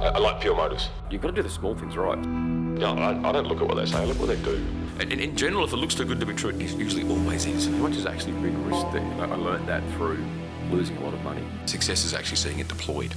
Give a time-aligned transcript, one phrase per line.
[0.00, 0.90] I, I like pure motives.
[1.10, 2.18] You've got to do the small things right.
[2.18, 4.64] No, I, I don't look at what they say, I look what they do.
[5.00, 7.66] In, in general, if it looks too good to be true, it usually always is.
[7.66, 9.02] How much is actually a big risk there?
[9.02, 10.24] You know, I learned that through
[10.70, 11.42] losing a lot of money.
[11.66, 13.12] Success is actually seeing it deployed.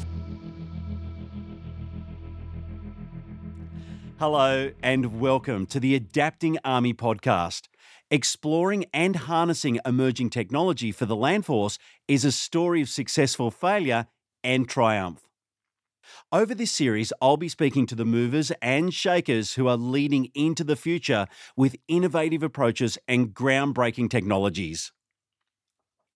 [4.18, 7.68] Hello, and welcome to the Adapting Army podcast.
[8.10, 11.78] Exploring and harnessing emerging technology for the land force
[12.08, 14.08] is a story of successful failure
[14.44, 15.31] and triumph.
[16.32, 20.64] Over this series, I'll be speaking to the movers and shakers who are leading into
[20.64, 24.92] the future with innovative approaches and groundbreaking technologies.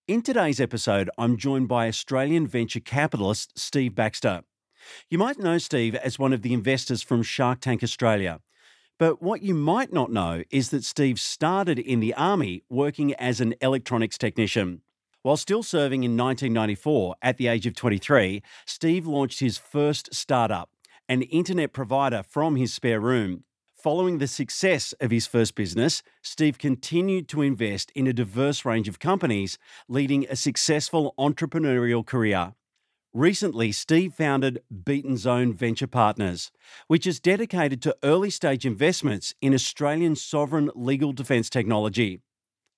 [0.08, 4.42] In today's episode, I'm joined by Australian venture capitalist Steve Baxter.
[5.10, 8.40] You might know Steve as one of the investors from Shark Tank Australia.
[8.98, 13.40] But what you might not know is that Steve started in the Army working as
[13.40, 14.80] an electronics technician.
[15.26, 20.70] While still serving in 1994 at the age of 23, Steve launched his first startup,
[21.08, 23.42] an internet provider from his spare room.
[23.74, 28.86] Following the success of his first business, Steve continued to invest in a diverse range
[28.86, 32.54] of companies, leading a successful entrepreneurial career.
[33.12, 36.52] Recently, Steve founded Beaten Zone Venture Partners,
[36.86, 42.20] which is dedicated to early stage investments in Australian sovereign legal defence technology.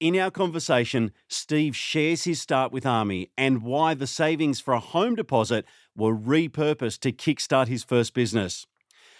[0.00, 4.78] In our conversation, Steve shares his start with Army and why the savings for a
[4.78, 5.64] home deposit
[5.96, 8.64] were repurposed to kickstart his first business.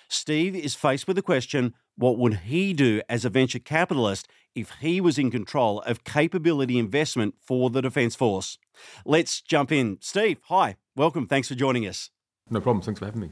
[0.09, 4.71] Steve is faced with the question what would he do as a venture capitalist if
[4.81, 8.57] he was in control of capability investment for the Defence Force?
[9.05, 9.99] Let's jump in.
[10.01, 11.27] Steve, hi, welcome.
[11.27, 12.11] Thanks for joining us.
[12.51, 12.83] No problem.
[12.83, 13.31] Thanks for having me.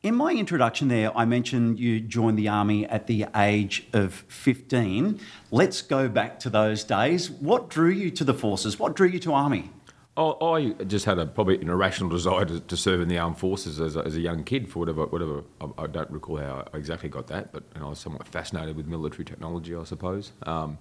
[0.00, 5.18] In my introduction there, I mentioned you joined the Army at the age of 15.
[5.50, 7.28] Let's go back to those days.
[7.28, 8.78] What drew you to the forces?
[8.78, 9.72] What drew you to Army?
[10.16, 13.38] Oh, I just had a probably an irrational desire to, to serve in the armed
[13.38, 16.66] forces as a, as a young kid for whatever whatever I, I, don't recall how
[16.72, 20.32] I exactly got that, but I was somewhat fascinated with military technology, I suppose.
[20.44, 20.78] Um,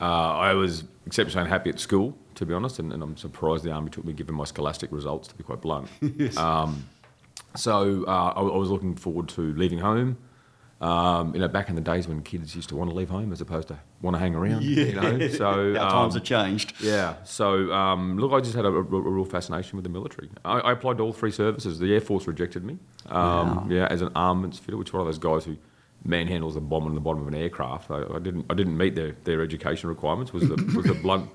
[0.00, 3.72] uh, I was exceptionally unhappy at school, to be honest, and, and, I'm surprised the
[3.72, 5.88] army took me given my scholastic results, to be quite blunt.
[6.00, 6.36] yes.
[6.36, 6.84] um,
[7.56, 10.18] so uh, I, I, was looking forward to leaving home.
[10.80, 13.32] Um, you know, back in the days when kids used to want to leave home
[13.32, 14.62] as opposed to want to hang around.
[14.62, 14.84] Yeah.
[14.84, 16.74] You know, so our times have changed.
[16.80, 17.16] Yeah.
[17.24, 20.30] So um, look, I just had a, a, a, real fascination with the military.
[20.44, 21.80] I, I, applied to all three services.
[21.80, 22.78] The Air Force rejected me.
[23.06, 23.18] Um,
[23.56, 23.66] wow.
[23.68, 25.56] Yeah, as an armaments fitter, which is one of those guys who
[26.06, 27.90] manhandles a bomb in the bottom of an aircraft.
[27.90, 28.46] I, I, didn't.
[28.48, 30.32] I didn't meet their, their education requirements.
[30.32, 31.28] Was the was the blunt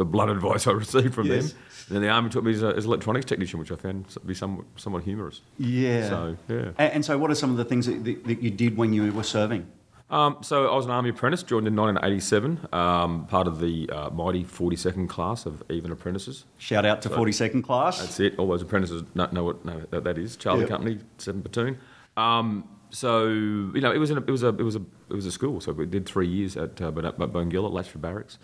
[0.00, 1.52] the blunt advice I received from yes.
[1.52, 1.62] them.
[1.88, 4.34] And then the army took me as, an electronics technician, which I found to be
[4.34, 5.42] somewhat, somewhat humorous.
[5.58, 6.08] Yeah.
[6.08, 6.70] So, yeah.
[6.78, 9.12] And, and, so, what are some of the things that, that you did when you
[9.12, 9.66] were serving?
[10.08, 14.10] Um, so, I was an army apprentice, joined in 1987, um, part of the uh,
[14.10, 16.46] mighty 42nd class of even apprentices.
[16.56, 18.00] Shout out to so 42nd class.
[18.00, 18.38] That's it.
[18.38, 20.36] All those apprentices know, know what know that is.
[20.36, 20.70] Charlie yep.
[20.70, 21.78] Company, 7 Platoon.
[22.16, 25.26] Um, so you know, it was, an, it was a it was a it was
[25.26, 25.60] a school.
[25.60, 28.38] So we did three years at uh, at Latchford Barracks.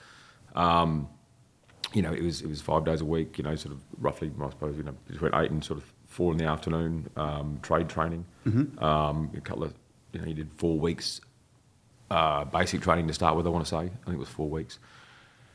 [0.55, 1.09] Um,
[1.97, 3.39] you know, it was it was five days a week.
[3.39, 6.31] You know, sort of roughly, I suppose, you know, between eight and sort of four
[6.31, 7.09] in the afternoon.
[7.17, 8.27] Um, trade training.
[8.47, 8.85] Mm-hmm.
[8.85, 9.73] Um, a couple of,
[10.13, 11.23] you know, you did four weeks
[12.11, 13.47] uh, basic training to start with.
[13.47, 14.79] I want to say, I think it was four weeks.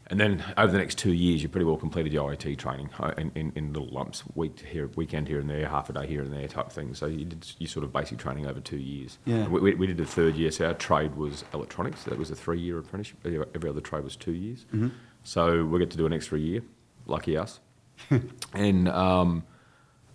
[0.08, 3.14] And then over the next two years, you pretty well completed your IT training uh,
[3.18, 6.22] in, in, in, little lumps, week here, weekend here and there, half a day here
[6.22, 6.94] and there type thing.
[6.96, 9.20] So you did you sort of basic training over two years.
[9.24, 9.48] Yeah.
[9.48, 10.52] We, we, did the third year.
[10.52, 12.04] So our trade was electronics.
[12.04, 13.20] That was a three-year apprenticeship.
[13.56, 14.66] Every other trade was two years.
[14.74, 14.90] Mm-hmm.
[15.24, 16.62] So we get to do an extra year.
[17.06, 17.60] Lucky us.
[18.54, 19.44] and um,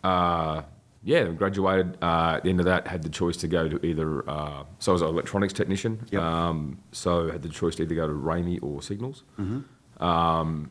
[0.03, 0.62] uh,
[1.03, 1.99] yeah, graduated.
[2.03, 4.28] Uh, at the end of that, had the choice to go to either.
[4.28, 6.05] Uh, so I was an electronics technician.
[6.11, 6.21] Yep.
[6.21, 9.22] Um, so I had the choice to either go to RAEME or Signals.
[9.39, 10.03] Mm-hmm.
[10.03, 10.71] Um,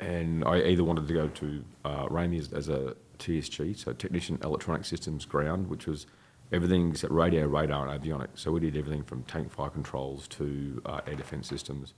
[0.00, 4.38] and I either wanted to go to uh, RAEME as, as, a TSG, so Technician
[4.42, 6.06] Electronic Systems Ground, which was
[6.50, 8.38] everything except radio, radar, and avionics.
[8.38, 11.94] So we did everything from tank fire controls to uh, air defence systems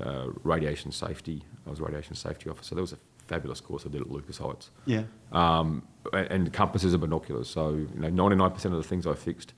[0.00, 1.44] uh, radiation safety.
[1.66, 2.74] I was a radiation safety officer.
[2.74, 4.70] That was a fabulous course I did at Lucas Heights.
[4.84, 5.02] Yeah.
[5.32, 7.48] Um, and, and, compasses and binoculars.
[7.48, 9.52] So you know, 99% of the things I fixed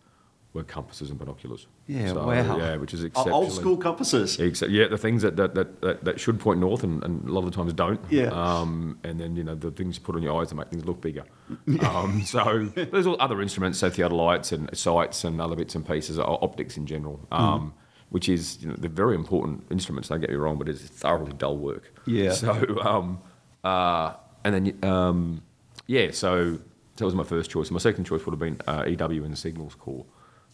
[0.55, 1.67] were compasses and binoculars.
[1.87, 2.57] Yeah, so, wow.
[2.57, 3.37] Yeah, which is exceptional.
[3.37, 4.39] Old school compasses.
[4.41, 7.41] Except, yeah, the things that, that, that, that, should point north and, and, a lot
[7.45, 8.01] of the times don't.
[8.09, 8.29] Yeah.
[8.29, 10.87] Um, and then, you know, the things you put on your eyes to make things
[10.87, 11.25] look bigger.
[11.83, 16.19] um, so there's all other instruments, so theodolites and sights and other bits and pieces,
[16.19, 17.21] optics in general.
[17.31, 20.09] Um, mm which is you know, they're very important instruments.
[20.09, 21.93] Don't get me wrong, but it's thoroughly dull work.
[22.07, 22.33] Yeah.
[22.33, 22.53] So
[22.83, 23.21] um,
[23.65, 24.15] uh,
[24.45, 25.43] and then um,
[25.87, 26.59] yeah, so
[26.97, 27.71] that was my first choice.
[27.71, 30.05] My second choice would have been uh, EW in the Signals Corps.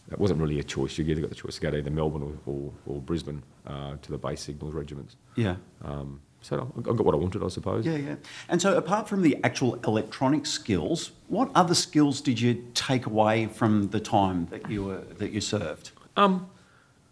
[0.09, 0.97] That wasn't really a choice.
[0.97, 3.95] You either got the choice to go to either Melbourne or, or, or Brisbane uh,
[3.99, 5.15] to the base signals regiments.
[5.35, 5.55] Yeah.
[5.83, 7.87] Um, so I got what I wanted, I suppose.
[7.87, 8.15] Yeah, yeah.
[8.49, 13.47] And so, apart from the actual electronic skills, what other skills did you take away
[13.47, 15.89] from the time that you were that you served?
[16.15, 16.47] Um,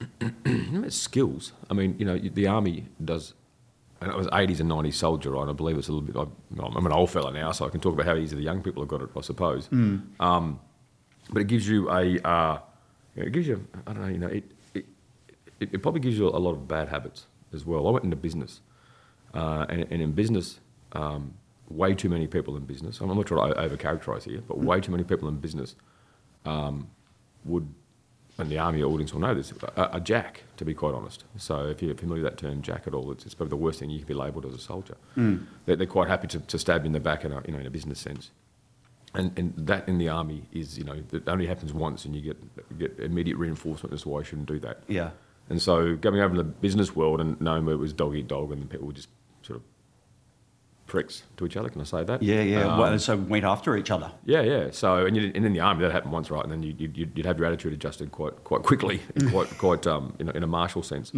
[0.46, 1.54] it's skills.
[1.70, 3.34] I mean, you know, the army does.
[4.02, 5.48] And it was 80s and 90s soldier, right?
[5.48, 6.18] I believe it's a little bit.
[6.18, 8.62] I, I'm an old fella now, so I can talk about how easy the young
[8.62, 9.70] people have got it, I suppose.
[10.20, 10.60] Um,
[11.32, 12.20] but it gives you a.
[12.28, 12.60] Uh,
[13.16, 13.66] it gives you.
[13.88, 14.10] I don't know.
[14.10, 14.44] You know, it,
[14.74, 14.86] it
[15.62, 17.88] it it probably gives you a lot of bad habits as well.
[17.88, 18.60] I went into business,
[19.34, 20.60] uh, and, and in business,
[20.92, 21.34] um,
[21.70, 23.00] way too many people in business.
[23.00, 25.76] I'm not trying to over characterise here, but way too many people in business
[26.46, 26.90] um,
[27.46, 27.74] would
[28.38, 31.24] and the army audience will know this, a, a jack, to be quite honest.
[31.38, 33.80] So if you're familiar with that term jack at all, it's, it's probably the worst
[33.80, 34.98] thing you can be labelled as a soldier.
[35.16, 35.46] Mm.
[35.66, 37.60] They're, they're quite happy to, to stab you in the back in a, you know,
[37.60, 38.32] in a business sense.
[39.14, 42.22] And, and that in the army is, you know, it only happens once and you
[42.22, 44.82] get, get immediate reinforcement as to why you shouldn't do that.
[44.88, 45.12] Yeah.
[45.50, 48.28] And so going over to the business world and knowing where it was dog eat
[48.28, 49.10] dog and the people would just
[49.44, 49.64] sort of
[50.94, 52.22] pricks to each other, can I say that?
[52.22, 52.68] Yeah, yeah.
[52.68, 54.12] Um, well, so went after each other.
[54.26, 54.70] yeah, yeah.
[54.70, 56.44] So, and, you, and in the army, that happened once, right?
[56.44, 59.02] And then you, you'd, you'd have your attitude adjusted quite quite quickly,
[59.32, 61.12] quite quite um, you know, in a martial sense.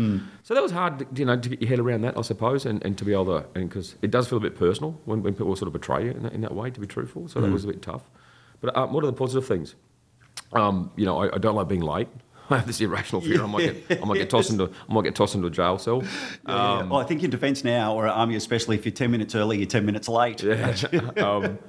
[0.43, 2.65] So that was hard, to, you know, to get your head around that, I suppose,
[2.65, 5.21] and, and to be able to, and because it does feel a bit personal when,
[5.21, 7.27] when people sort of betray you in that, in that way, to be truthful.
[7.27, 8.03] So that was a bit tough.
[8.61, 9.75] But um, what are the positive things?
[10.53, 12.07] Um, you know, I, I don't like being late.
[12.49, 15.03] I have this irrational fear I might get, I might get tossed into, I might
[15.03, 16.03] get tossed into a jail cell.
[16.47, 16.83] Yeah.
[16.83, 19.67] well, I think in defence now, or army especially, if you're 10 minutes early, you're
[19.67, 20.43] 10 minutes late.
[20.43, 20.75] Yeah.
[21.17, 21.59] um,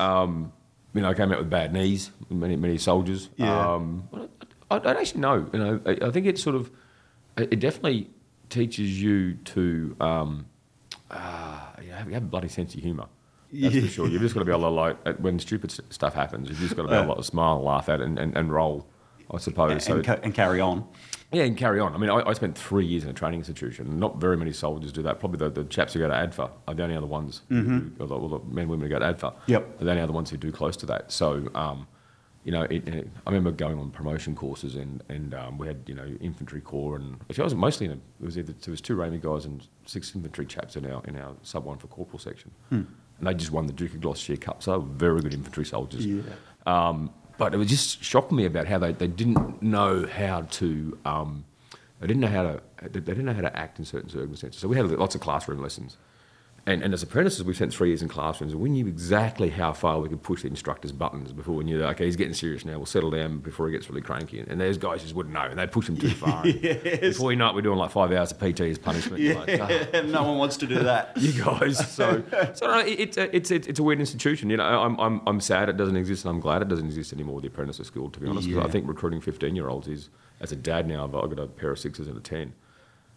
[0.00, 0.52] um,
[0.94, 3.28] you know, I came out with bad knees, many many soldiers.
[3.36, 3.74] Yeah.
[3.74, 4.08] Um,
[4.70, 5.48] I, I don't actually know.
[5.52, 6.70] You know, I, I think it sort of,
[7.36, 8.10] it definitely
[8.50, 10.46] teaches you to, um,
[11.10, 13.06] uh, you have, you have a bloody sense of humour.
[13.52, 13.82] That's Yeah.
[13.82, 14.08] for sure.
[14.08, 16.48] You've just got to be able to like uh, when stupid stuff happens.
[16.48, 18.86] You've just got to be able to smile, laugh at, it and, and, and roll.
[19.32, 19.70] I suppose.
[19.72, 20.86] and, so ca- and carry on.
[21.32, 21.94] yeah, and carry on.
[21.94, 23.98] I mean, I, I spent three years in a training institution.
[23.98, 25.18] Not very many soldiers do that.
[25.20, 27.42] Probably the, the chaps who go to ADFA are the only other ones.
[27.48, 29.80] Who, or the, well, the men and women who go to ADFA Yep.
[29.80, 31.10] are the only other ones who do close to that.
[31.10, 31.86] So, um,
[32.44, 35.82] you know, it, it, I remember going on promotion courses and, and um, we had,
[35.86, 38.72] you know, infantry corps and actually I was mostly in a, it was either, there
[38.72, 41.86] was two RAEME guys and six infantry chaps in our, in our sub one for
[41.86, 42.50] corporal section.
[42.70, 42.86] And
[43.20, 44.62] they just won the Duke of Gloucestershire Cup.
[44.62, 46.04] So very good infantry soldiers.
[46.04, 46.22] Yeah.
[46.66, 50.98] Um, but it was just shocking me about how they, they didn't know how to
[51.04, 51.44] um,
[52.00, 54.60] they didn't know how to they didn't know how to act in certain circumstances.
[54.60, 55.96] So we had lots of classroom lessons,
[56.64, 59.72] and, and as apprentices we spent three years in classrooms, and we knew exactly how
[59.72, 62.64] far we could push the instructor's buttons before we knew that okay he's getting serious
[62.64, 62.76] now.
[62.76, 65.42] We'll settle down before he gets really cranky, and, and those guys just wouldn't know,
[65.42, 66.42] and they'd push him too far.
[66.44, 69.20] and Before you know it, we're doing like five hours of PT as punishment.
[69.22, 71.12] You're like, "Ah." no one wants to do that.
[71.16, 71.78] you guys.
[71.92, 72.22] So,
[72.54, 74.48] so no, it, it's a, it's a, it's a weird institution.
[74.50, 77.12] You know, I'm, I'm I'm sad it doesn't exist, and I'm glad it doesn't exist
[77.12, 77.40] anymore.
[77.40, 78.64] The apprentice school, to be honest, 'cause Yeah.
[78.64, 80.10] I think recruiting 15 year olds is
[80.40, 81.04] as a dad now.
[81.04, 82.52] I've I've got a pair of sixes and a ten.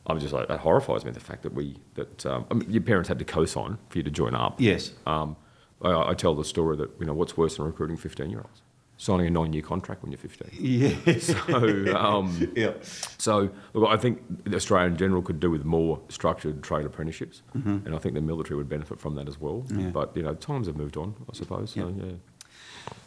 [0.08, 2.84] I'm just like that horrifies me the fact that we that um, I mean, your
[2.84, 4.62] parents had to co-sign for you to join up.
[4.62, 4.92] Yes.
[5.08, 5.36] Um,
[5.82, 8.62] I, I tell the story that you know what's worse than recruiting 15 year olds?
[8.98, 10.48] Signing a nine year contract when you're 15.
[10.54, 11.18] Yeah.
[11.20, 11.96] So.
[11.98, 12.74] Um, yeah.
[13.18, 14.22] so, look, I think
[14.54, 17.86] Australia in general could do with more structured trade apprenticeships, Mm-hmm.
[17.86, 19.66] and I think the military would benefit from that as well.
[19.76, 19.88] Yeah.
[19.90, 21.72] But you know, times have moved on, I suppose.
[21.72, 22.06] So, Yeah.
[22.06, 22.12] yeah.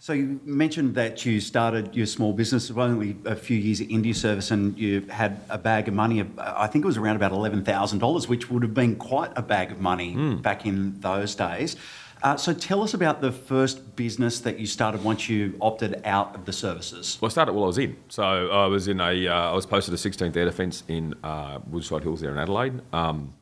[0.00, 4.14] So you mentioned that you started your small business only a few years into your
[4.14, 6.20] service, and you had a bag of money.
[6.20, 9.30] Of, I think it was around about eleven thousand dollars, which would have been quite
[9.36, 10.36] a bag of money Hmm.
[10.36, 11.76] back in those days.
[12.22, 16.34] Uh, so tell us about the first business that you started once you opted out
[16.34, 17.16] of the services.
[17.20, 17.96] Well, I started while I was in.
[18.08, 21.60] So I was in a, uh, I was posted to 16th Air Defence in uh,
[21.70, 22.80] Woodside Hills there in Adelaide.
[22.92, 23.34] Um,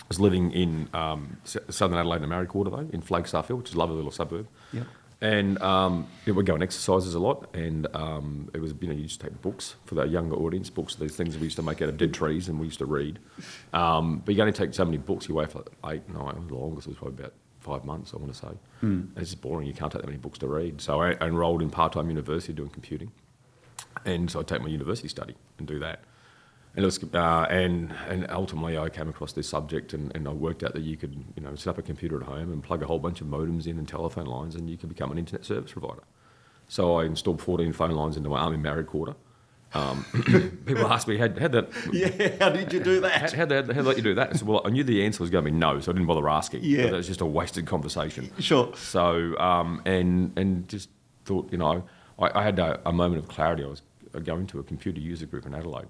[0.00, 3.68] I was living in um, southern Adelaide in the Quarter though, in Flagstaff Hill, which
[3.68, 4.48] is a lovely little suburb.
[4.72, 4.86] Yep.
[5.20, 8.94] And um, yeah, we'd go on exercises a lot, and um, it was you know
[8.94, 11.82] you just take books for the younger audience, books these things we used to make
[11.82, 13.18] out of dead trees, and we used to read.
[13.72, 16.86] Um, but you only take so many books, you wait for eight, nine, the longest
[16.86, 18.48] it was probably about five months, I want to say.
[19.08, 19.66] And it's just boring.
[19.66, 20.80] You can't take that many books to read.
[20.80, 23.10] So I, I enrolled in part-time university doing computing,
[24.04, 26.00] and so I'd take my university study and do that.
[26.78, 30.32] And, it was, uh, and and ultimately, I came across this subject, and, and I
[30.32, 32.84] worked out that you could, you know, set up a computer at home and plug
[32.84, 35.44] a whole bunch of modems in and telephone lines, and you could become an internet
[35.44, 36.04] service provider.
[36.68, 39.16] So I installed 14 phone lines into my army married quarter.
[39.74, 40.04] Um,
[40.66, 41.70] people ask me, how had that?
[41.92, 43.32] Yeah, how did you do that?
[43.32, 44.30] how, they, how they let you do that?
[44.30, 46.06] I said, well, I knew the answer was going to be no, so I didn't
[46.06, 46.62] bother asking.
[46.62, 46.82] Yeah.
[46.82, 48.30] It was just a wasted conversation.
[48.38, 48.72] Sure.
[48.76, 50.90] So, um, and and just
[51.24, 51.82] thought, you know,
[52.20, 53.64] I, I had a, a moment of clarity.
[53.64, 53.82] I was
[54.22, 55.88] going to a computer user group in Adelaide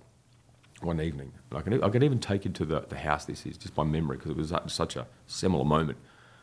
[0.83, 1.33] one evening.
[1.51, 3.75] And I can, I can even take you to the, the house this is, just
[3.75, 5.99] by memory, because it was such- a similar moment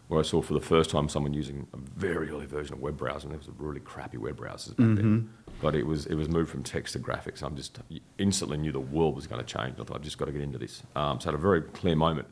[0.07, 2.95] where I saw for the first time someone using a very early version of web
[2.95, 5.33] browser, and there was a really crappy web browsers back then.
[5.61, 7.41] But it was it was moved from text to graphics.
[7.41, 7.79] I'm just
[8.19, 9.79] instantly knew the world was going to change.
[9.79, 10.83] I thought I've just got to get into this.
[10.95, 12.27] Um, so I had a very clear moment.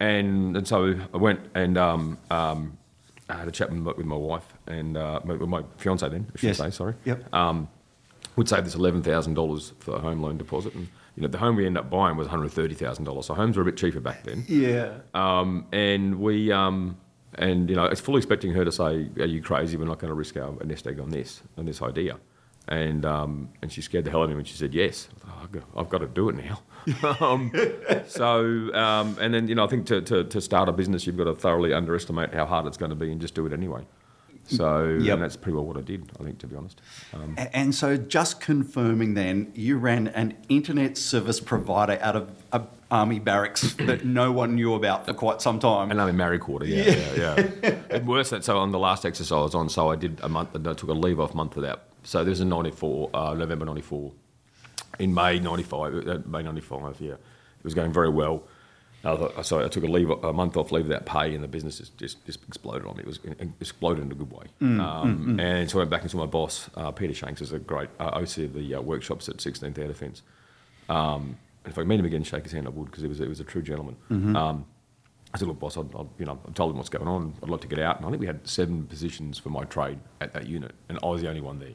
[0.00, 2.76] and and so I went and um, um,
[3.28, 6.08] I had a chat with my, with my wife and uh, my, with my fiance
[6.08, 6.58] then, I should Yes.
[6.58, 6.70] say.
[6.70, 6.94] Sorry.
[7.04, 7.32] Yep.
[7.32, 7.68] Um,
[8.34, 11.38] we'd save this eleven thousand dollars for a home loan deposit, and you know the
[11.38, 13.26] home we ended up buying was one hundred thirty thousand dollars.
[13.26, 14.44] So homes were a bit cheaper back then.
[14.48, 14.98] Yeah.
[15.14, 16.96] Um, and we, um,
[17.34, 19.76] and you know, I was fully expecting her to say, "Are you crazy?
[19.76, 22.18] We're not going to risk our nest egg on this, on this idea."
[22.68, 25.08] And um, and she scared the hell out of me when she said yes.
[25.16, 26.62] I thought, "Oh, I've got- I've got to do it now.
[27.20, 27.52] um,
[28.06, 31.16] so um, and then you know, I think to, to, to start a business, you've
[31.16, 33.84] got to thoroughly underestimate how hard it's going to be and just do it anyway.
[34.46, 35.14] So Yep.
[35.14, 36.10] and that's pretty well what I did.
[36.20, 36.80] I think, to be honest.
[37.14, 42.62] Um, And so, just confirming then, you ran an internet service provider out of a
[42.90, 45.90] army barracks that no one knew about for quite some time.
[45.90, 46.84] And I'm in Mary Quarter, yeah,
[47.16, 47.74] yeah, yeah.
[47.90, 50.28] and worse than so on the last exercise I was on, so I did a
[50.28, 51.84] month, and I took a leave off month of that.
[52.02, 54.12] So this was in '94, uh, November '94.
[54.98, 57.18] In May '95, uh, May '95, yeah, it
[57.64, 58.42] was going very well.
[59.04, 61.48] I thought, so I took a leave, a month off leave without pay, and the
[61.48, 63.02] business just, just, just exploded on me.
[63.02, 64.44] It was it exploded in a good way.
[64.60, 67.88] um, And so I went back into my boss, uh, Peter Shanks, is a great
[67.98, 70.22] uh, OC of the uh, workshops at 16th Air Defence.
[70.88, 73.18] Um, and if I meet him again, shake his hand, I would, because he was,
[73.18, 73.96] he was a true gentleman.
[74.36, 74.66] Um,
[75.34, 77.34] I said, look, boss, I'd, I'd, you know, I told him what's going on.
[77.42, 77.96] I'd like to get out.
[77.96, 81.06] And I think we had seven positions for my trade at that unit, and I
[81.06, 81.70] was the only one there.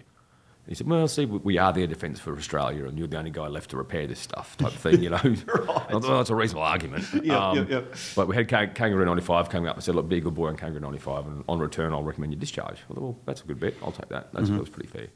[0.67, 3.47] He said, well, see, we are their defence for Australia, and you're the only guy
[3.47, 5.17] left to repair this stuff, type of thing, you know.
[5.17, 7.05] Thought, well, that's a reasonable argument.
[7.13, 7.95] Um, Yep, yep, yep.
[8.17, 10.49] But we had Kang- Kangaroo 95 coming up and said, look, be a good boy
[10.49, 12.79] on Kangaroo 95, and on return, I'll recommend you discharge.
[12.89, 13.75] I thought, well, that's a good bet.
[13.81, 14.33] I'll take that.
[14.33, 15.07] That's, That was pretty fair.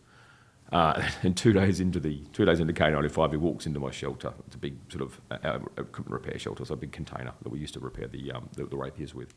[0.72, 4.32] Uh, and two days into the two days into K95, he walks into my shelter.
[4.48, 7.50] It's a big sort of uh, uh, equipment repair shelter, so a big container that
[7.50, 9.34] we used to repair the um, the, the rapiers with,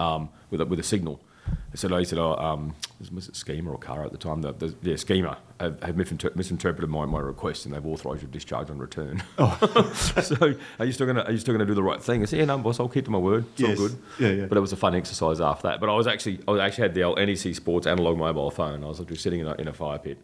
[0.00, 1.20] um, with a, with a signal.
[1.72, 2.74] Said, he said, oh, um,
[3.14, 4.42] was it Schema or Cara at the time?
[4.42, 8.30] The, the, yeah, Schema have, have misinter- misinterpreted my, my request and they've authorised your
[8.30, 9.22] discharge on return.
[9.94, 12.22] so are you still gonna are you still gonna do the right thing?
[12.22, 13.44] I said, yeah, no, boss, I'll keep to my word.
[13.52, 13.78] It's Yes.
[13.78, 13.98] all good.
[14.18, 14.46] Yeah, yeah.
[14.46, 15.80] But it was a fun exercise after that.
[15.80, 18.82] But I was actually I actually had the old NEC Sports analog mobile phone.
[18.82, 20.18] I was literally sitting in a, in a fire pit.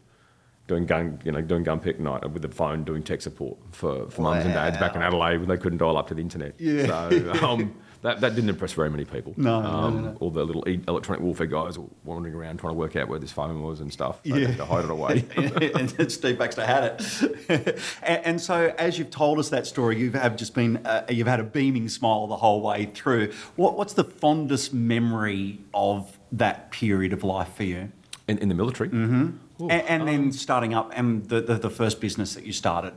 [0.67, 4.11] Doing gun, you know, doing gun pick night with the phone, doing tech support for,
[4.11, 6.55] for mums and dads back in Adelaide when they couldn't dial up to the internet.
[6.59, 6.87] Yeah.
[6.87, 9.35] So um, that, that didn't impress very many people.
[9.37, 10.17] No, no, um, no, no.
[10.21, 13.33] All the little electronic warfare guys were wandering around trying to work out where this
[13.33, 14.23] phone was and stuff.
[14.23, 14.49] They Yeah.
[14.49, 15.25] had to hide it away.
[15.75, 17.79] and Steve Baxter had it.
[18.03, 21.27] and, and so, as you've told us that story, you have just been uh, you've
[21.27, 23.33] had a beaming smile the whole way through.
[23.57, 27.93] What, what's the fondest memory of that period of life for you?
[28.29, 28.89] in, in the military.
[28.91, 29.39] and,
[29.71, 32.93] and then starting up and the, the, the first business that you started.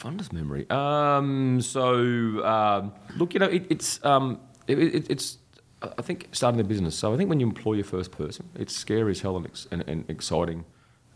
[0.00, 0.68] Fondest memory.
[0.70, 5.38] Um, so um, look, you know, it, it's um, it, it, it's.
[5.82, 6.94] I think starting a business.
[6.94, 9.66] So I think when you employ your first person, it's scary as hell and, ex-
[9.70, 10.64] and, and exciting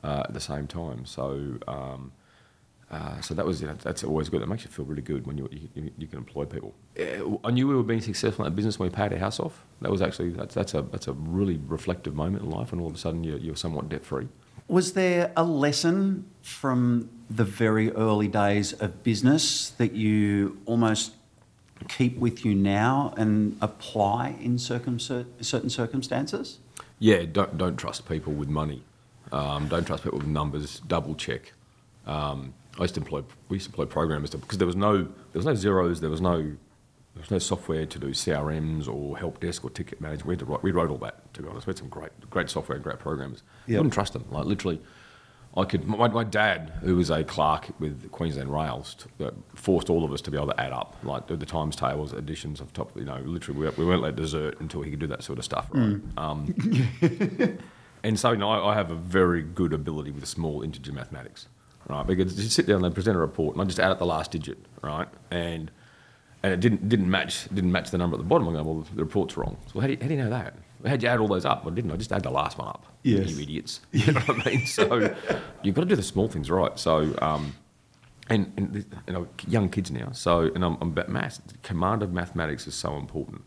[0.02, 1.06] uh, at the same time.
[1.06, 1.58] So.
[1.66, 2.12] Um,
[2.90, 4.42] uh, so that was you know, that's always good.
[4.42, 6.74] It makes you feel really good when you you, you can employ people.
[7.00, 9.40] Uh, I knew we were being successful in that business when we paid our house
[9.40, 9.64] off.
[9.80, 12.86] That was actually that's, that's a that's a really reflective moment in life, and all
[12.86, 14.28] of a sudden you're, you're somewhat debt free.
[14.68, 21.14] Was there a lesson from the very early days of business that you almost
[21.88, 26.58] keep with you now and apply in certain circumstances?
[26.98, 28.82] Yeah, don't don't trust people with money.
[29.32, 30.80] Um, don't trust people with numbers.
[30.86, 31.52] Double check.
[32.06, 35.10] Um, I used to employ we used to employ programmers because there was no there
[35.34, 36.00] was no zeros.
[36.00, 36.52] There was no
[37.14, 40.26] there was no software to do CRMs or help desk or ticket management.
[40.26, 41.32] We, had to write, we wrote all that.
[41.34, 43.42] To be honest, we had some great great software and great programmers.
[43.66, 43.78] Yep.
[43.78, 44.24] Wouldn't trust them.
[44.30, 44.80] Like literally,
[45.56, 45.86] I could.
[45.86, 50.12] My, my dad, who was a clerk with Queensland Rails, t- uh, forced all of
[50.12, 52.96] us to be able to add up, like the times tables, additions of top.
[52.96, 55.44] You know, literally, we, we weren't let dessert until he could do that sort of
[55.44, 55.68] stuff.
[55.70, 56.00] Right.
[56.16, 56.52] Um,
[58.02, 61.46] and so, you know, I, I have a very good ability with small integer mathematics,
[61.88, 62.04] right?
[62.04, 64.06] Because you sit down and they present a report, and I just add up the
[64.06, 65.06] last digit, right?
[65.30, 65.70] And
[66.44, 68.46] and it didn't didn't match didn't match the number at the bottom.
[68.46, 69.56] I'm going, well, the report's wrong.
[69.72, 70.54] So how do you, how do you know that?
[70.86, 71.64] How'd you add all those up?
[71.64, 71.90] Well, didn't.
[71.90, 72.84] I just add the last one up.
[73.02, 73.30] Yes.
[73.30, 73.80] You idiots.
[73.92, 74.66] You know what I mean?
[74.66, 75.14] So
[75.62, 76.78] you've got to do the small things right.
[76.78, 77.54] So um,
[78.28, 80.12] and, and know, young kids now.
[80.12, 81.40] So and I'm, I'm about maths.
[81.62, 83.42] Command of mathematics is so important.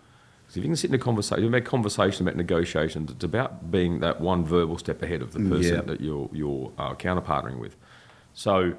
[0.50, 3.12] So if you can sit in a conversation, you make conversation about negotiations.
[3.12, 5.82] It's about being that one verbal step ahead of the person Yeah.
[5.82, 7.76] that you're you're uh, counterpartnering with.
[8.34, 8.74] So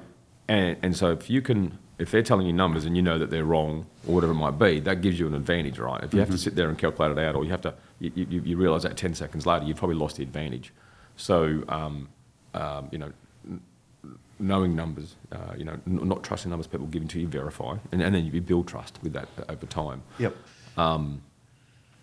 [0.49, 3.29] and and so if you can, if they're telling you numbers and you know that
[3.29, 6.03] they're wrong or whatever it might be, that gives you an advantage, right?
[6.03, 8.11] If you have to sit there and calculate it out, or you have to, you,
[8.15, 10.73] you, you realise that ten seconds later, you've probably lost the advantage.
[11.17, 12.09] So um,
[12.53, 13.11] um, you know,
[14.39, 18.01] knowing numbers, uh, you know, n- not trusting numbers people give to you, verify, and,
[18.01, 20.01] and then you build trust with that over time.
[20.17, 20.35] Yep.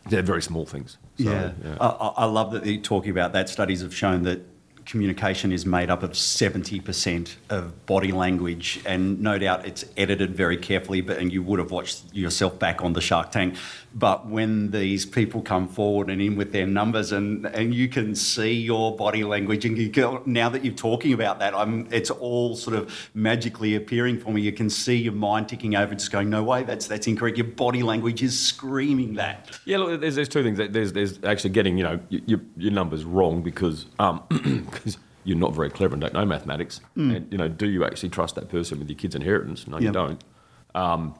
[0.08, 0.98] They're very small things.
[1.18, 1.52] So, yeah.
[1.80, 3.48] I, I I love that you're talking about that.
[3.48, 4.40] Studies have shown that
[4.86, 10.56] communication is made up of 70% of body language, and no doubt it's edited very
[10.56, 13.56] carefully, but and you would have watched yourself back on the Shark Tank.
[13.98, 18.14] But when these people come forward and in with their numbers, and, and you can
[18.14, 22.10] see your body language, and you go, now that you're talking about that, I'm, it's
[22.10, 24.42] all sort of magically appearing for me.
[24.42, 27.38] You can see your mind ticking over, just going, no way, that's that's incorrect.
[27.38, 29.58] Your body language is screaming that.
[29.64, 30.58] Yeah, look, there's, there's two things.
[30.58, 34.22] There's, there's actually getting, you know, your, your numbers wrong because um,
[34.72, 36.82] cause you're not very clever and don't know mathematics.
[36.96, 39.66] And, you know, do you actually trust that person with your kid's inheritance?
[39.66, 40.22] No, you don't.
[40.74, 41.14] Um,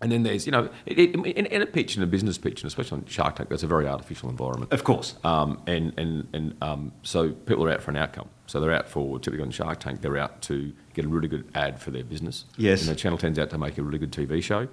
[0.00, 2.62] and then there's, you know, it, it, in, in a pitch, in a business pitch,
[2.62, 4.72] and especially on Shark Tank, that's a very artificial environment.
[4.72, 5.16] Of course.
[5.24, 8.28] Um, and and, and um, so people are out for an outcome.
[8.46, 11.46] So they're out for, typically on Shark Tank, they're out to get a really good
[11.54, 12.46] ad for their business.
[12.56, 12.80] Yes.
[12.80, 14.68] And the Channel 10's out to make a really good TV show.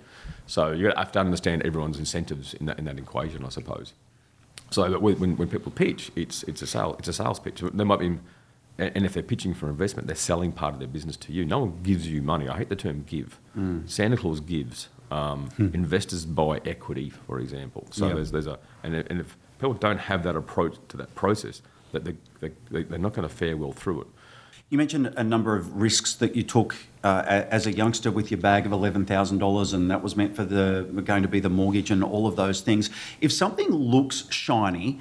[0.48, 3.94] So you have to understand everyone's incentives in that, in that equation, I suppose.
[4.72, 7.62] So when, when people pitch, it's, it's, a sale, it's a sales pitch.
[7.62, 8.18] They might be,
[8.78, 11.44] and if they're pitching for investment, they're selling part of their business to you.
[11.44, 12.48] No one gives you money.
[12.48, 13.40] I hate the term give.
[13.88, 14.88] Santa Claus gives.
[15.12, 17.88] Um, Investors buy equity, for example.
[17.92, 18.16] So Yeah.
[18.16, 22.04] there's, there's a, and, and if people don't have that approach to that process, that
[22.06, 24.08] they, they, they, they're not going to fare well through it.
[24.70, 28.40] You mentioned a number of risks that you took uh, as a youngster with your
[28.40, 31.52] bag of eleven thousand dollars, and that was meant for the going to be the
[31.52, 32.90] mortgage and all of those things.
[33.22, 35.00] If something looks shiny,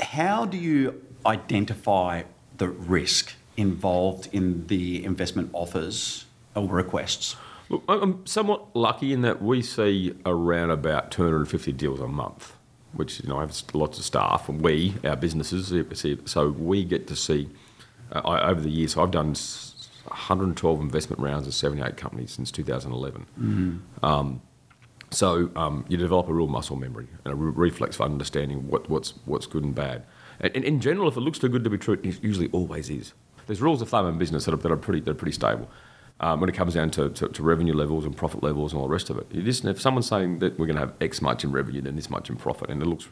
[0.00, 2.24] how do you identify
[2.58, 6.24] the risk involved in the investment offers
[6.56, 7.36] or requests?
[7.68, 12.52] Look, I'm somewhat lucky in that we see around about 250 deals a month,
[12.92, 15.72] which you know I have lots of staff, and we, our businesses,
[16.26, 17.48] so we get to see
[18.12, 18.92] uh, I, over the years.
[18.92, 19.34] So I've done
[20.08, 23.26] 112 investment rounds of 78 companies since 2011.
[24.02, 24.42] Um,
[25.10, 28.90] so um, you develop a real muscle memory and a re- reflex for understanding what,
[28.90, 30.04] what's what's good and bad.
[30.40, 32.90] And, and in general, if it looks too good to be true, it usually always
[32.90, 33.14] is.
[33.46, 35.70] There's rules of thumb in business that are, that are pretty that are pretty stable.
[36.20, 38.86] Um, when it comes down to, to, to revenue levels and profit levels and all
[38.86, 41.20] the rest of it, you just, if someone's saying that we're going to have X
[41.20, 43.08] much in revenue, then this much in profit, and it looks,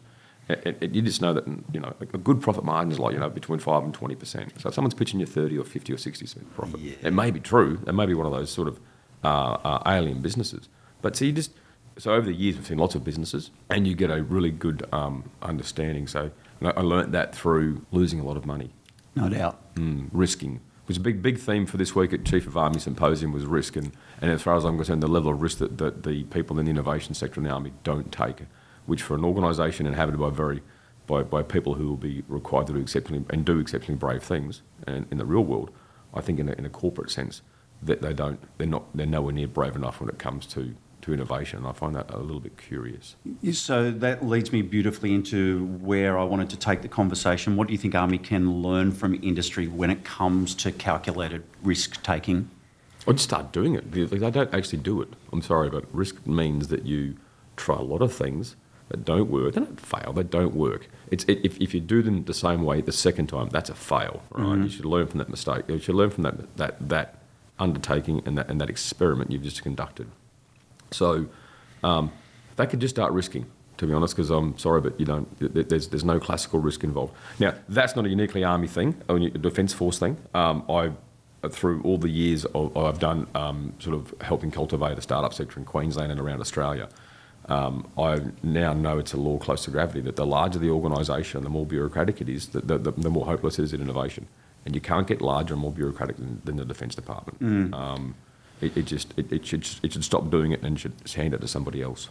[0.49, 3.19] it, it, you just know that you know a good profit margin is like you
[3.21, 4.53] know between five and twenty percent.
[4.61, 7.41] So if someone's pitching you thirty or fifty or sixty percent profit, it may be
[7.41, 7.81] true.
[7.87, 8.79] It may be one of those sort of
[9.25, 9.29] uh,
[9.65, 10.69] uh, alien businesses.
[11.01, 11.53] But so you just
[11.99, 14.87] so over the years we've seen lots of businesses, and you get a really good
[14.93, 16.07] um, understanding.
[16.07, 16.31] So
[16.63, 18.71] I, learnt that through losing a lot of money,
[19.17, 19.75] No doubt.
[19.75, 20.61] mm, risking.
[20.83, 23.47] It was a big big theme for this week at Chief of Army Symposium was
[23.47, 26.25] risk, and, and as far as I'm concerned, the level of risk that, that the
[26.25, 28.47] people in the innovation sector in the army don't take,
[28.87, 30.63] which for an organisation inhabited by very
[31.07, 34.63] by, by people who will be required to do exceptionally and do exceptionally brave things,
[34.85, 35.71] and in the real world,
[36.13, 37.43] I think in a, in a corporate sense,
[37.81, 41.13] that they don't they're not they're nowhere near brave enough when it comes to to
[41.13, 41.59] innovation.
[41.59, 43.17] And I find that a little bit curious.
[43.53, 47.57] So that leads me beautifully into where I wanted to take the conversation.
[47.57, 52.03] What do you think Army can learn from industry when it comes to calculated risk
[52.03, 52.51] taking?
[53.07, 53.91] I'd start doing it.
[53.93, 55.09] They don't actually do it.
[55.33, 57.17] I'm sorry, but risk means that you
[57.57, 58.57] try a lot of things
[58.89, 59.55] that don't work.
[59.55, 60.13] They don't fail.
[60.13, 60.89] They don't work.
[61.11, 63.75] It's it, if, if you do them the same way the second time, that's a
[63.75, 64.23] fail.
[64.31, 64.45] Right?
[64.45, 64.63] Mm-hmm.
[64.65, 65.65] You should learn from that mistake.
[65.67, 67.19] You should learn from that that that
[67.59, 70.09] undertaking and that and that experiment you've just conducted.
[70.93, 71.27] So
[71.83, 72.11] um,
[72.57, 73.47] they could just start risking.
[73.79, 75.27] To be honest, because I'm sorry, but you don't.
[75.41, 77.15] th- th- There's there's no classical risk involved.
[77.41, 80.17] Now that's not a uniquely army thing, or a defence force thing.
[80.35, 80.93] Um, I
[81.49, 85.59] through all the years of, I've done um, sort of helping cultivate a startup sector
[85.59, 86.89] in Queensland and around Australia.
[87.49, 91.43] Um, I now know it's a law close to gravity that the larger the organisation,
[91.43, 94.29] the more bureaucratic it is, the, the, the, more hopeless it is in innovation.
[94.65, 97.75] And you can't get larger and more bureaucratic than, than the Defence Department.
[97.75, 98.15] Um,
[98.63, 101.41] it, it just it, it should it should stop doing it and should hand it
[101.41, 102.09] to somebody else.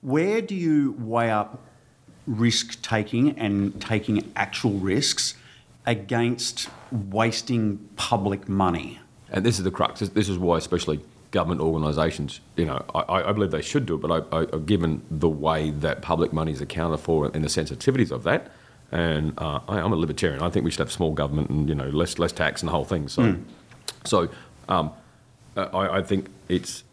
[0.00, 1.64] Where do you weigh up
[2.26, 5.34] risk taking and taking actual risks
[5.86, 9.00] against wasting public money?
[9.30, 10.00] And this is the crux.
[10.00, 11.00] This, is why, especially
[11.32, 15.02] government organisations, you know, I, I believe they should do it, but I, I, given
[15.10, 18.52] the way that public money is accounted for and the sensitivities of that,
[18.90, 20.42] and uh, I, I'm a libertarian.
[20.42, 22.72] I think we should have small government and you know less less tax and the
[22.72, 23.08] whole thing.
[23.08, 23.36] So,
[24.04, 24.30] so
[24.70, 24.92] um,
[25.58, 26.84] uh, I, I think it's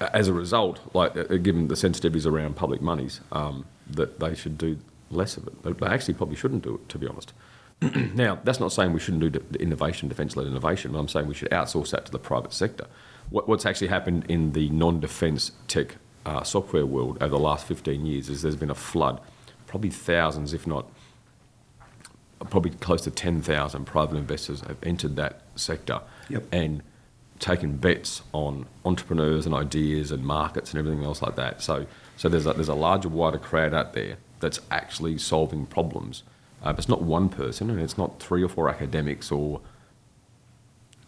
[0.00, 4.56] as a result, like uh, given the sensitivities around public monies, um, that they should
[4.56, 4.78] do
[5.10, 5.62] less of it.
[5.62, 7.32] They, they actually probably shouldn't do it, to be honest.
[8.14, 11.34] now, that's not saying we shouldn't do de- innovation, defence-led innovation, but I'm saying we
[11.34, 12.86] should outsource that to the private sector.
[13.30, 18.04] What, what's actually happened in the non-defence tech uh, software world over the last 15
[18.06, 19.20] years is there's been a flood,
[19.66, 20.86] probably thousands, if not
[22.48, 26.44] probably close to 10,000 private investors have entered that sector Yep.
[26.52, 26.82] and
[27.40, 31.60] taken bets on entrepreneurs and ideas and markets and everything else like that.
[31.60, 36.22] So, so there's a, there's a larger, wider crowd out there that's actually solving problems
[36.62, 39.60] Uh, it's not one person, and it's not three or four academics or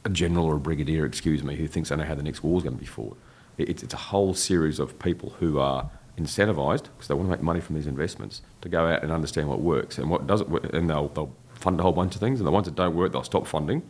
[0.04, 2.56] a general or a brigadier, excuse me, who thinks they know how the next war
[2.56, 3.16] is going to be fought.
[3.58, 7.30] It, it's, it's a whole series of people who are incentivised because they want to
[7.30, 10.48] make money from these investments to go out and understand what works and what doesn't
[10.48, 12.96] work, and they'll, they'll fund a whole bunch of things, and the ones that don't
[12.96, 13.82] work, they'll stop funding,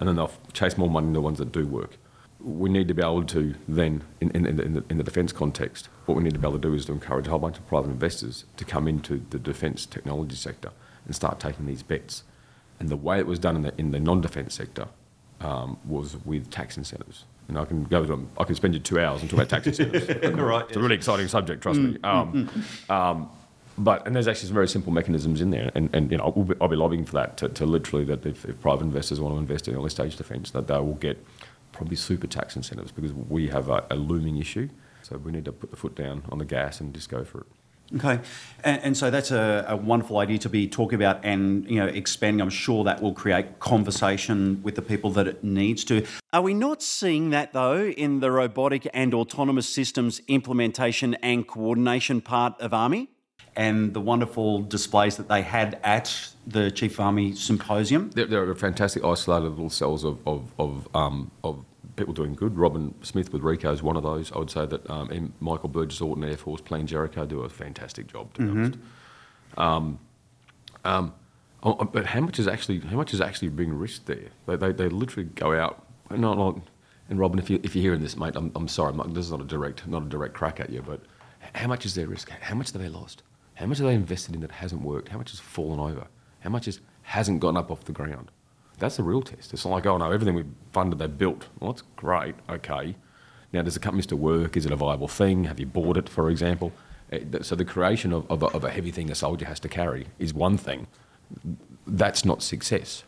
[0.00, 1.96] and then they'll chase more money than the ones that do work.
[2.40, 5.90] We need to be able to then, in, in, in, the, in the defence context,
[6.06, 7.66] what we need to be able to do is to encourage a whole bunch of
[7.68, 10.70] private investors to come into the defence technology sector
[11.04, 12.24] and start taking these bets.
[12.80, 14.88] And the way it was done in the, in the non-defence sector
[15.42, 17.26] um, was with tax incentives.
[17.48, 19.66] And I can go to, I can spend you two hours and talk about tax
[19.66, 20.08] incentives.
[20.40, 21.98] right, It's a really exciting subject, trust me.
[22.02, 22.48] Um,
[22.88, 23.30] um,
[23.80, 26.44] but and there's actually some very simple mechanisms in there, and, and you know I'll
[26.44, 29.34] be, I'll be lobbying for that to, to literally that if, if private investors want
[29.34, 31.24] to invest in early stage defence, that they will get
[31.72, 34.68] probably super tax incentives because we have a, a looming issue.
[35.02, 37.40] So we need to put the foot down on the gas and just go for
[37.40, 37.46] it.
[37.96, 38.20] Okay,
[38.62, 41.86] and, and so that's a, a wonderful idea to be talking about and you know
[41.86, 42.40] expanding.
[42.40, 46.06] I'm sure that will create conversation with the people that it needs to.
[46.32, 52.20] Are we not seeing that though in the robotic and autonomous systems implementation and coordination
[52.20, 53.08] part of Army?
[53.60, 58.10] And the wonderful displays that they had at the Chief Army Symposium.
[58.12, 61.62] There, there are fantastic isolated little cells of, of, of, um, of
[61.94, 62.56] people doing good.
[62.56, 64.32] Robin Smith with Rico is one of those.
[64.32, 68.06] I would say that um, Michael Burgess Orton Air Force Plan Jericho do a fantastic
[68.06, 68.78] job, to be honest.
[69.58, 69.98] Um,
[70.86, 71.12] um,
[71.62, 74.28] oh, oh, but how much is actually how much is actually being risked there?
[74.46, 75.84] They, they, they literally go out.
[76.10, 76.60] Not, not,
[77.10, 78.92] and Robin, if you if you're hearing this, mate, I'm, I'm sorry.
[78.92, 81.02] I'm not, this is not a direct not a direct crack at you, but
[81.52, 82.30] how much is their risk?
[82.30, 83.22] How much have they lost?
[83.60, 85.10] How much have they invested in that hasn't worked?
[85.10, 86.06] How much has fallen over?
[86.40, 88.30] How much is, hasn't gone up off the ground?
[88.78, 89.52] That's the real test.
[89.52, 91.46] It's not like, oh no, everything we've funded, they built.
[91.60, 92.96] Well, that's great, okay.
[93.52, 94.56] Now, does the company still work?
[94.56, 95.44] Is it a viable thing?
[95.44, 96.72] Have you bought it, for example?
[97.12, 99.68] Eh, So the creation of, of, a, of a heavy thing a soldier has to
[99.68, 100.86] carry is one thing.
[101.86, 103.02] That's not success.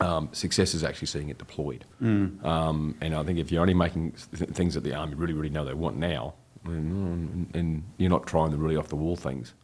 [0.00, 1.84] Um, success is actually seeing it deployed.
[2.00, 5.50] Um, and I think if you're only making th- things that the army really, really
[5.50, 6.34] know they want now,
[6.64, 9.54] and, and you're not trying the really off the wall things.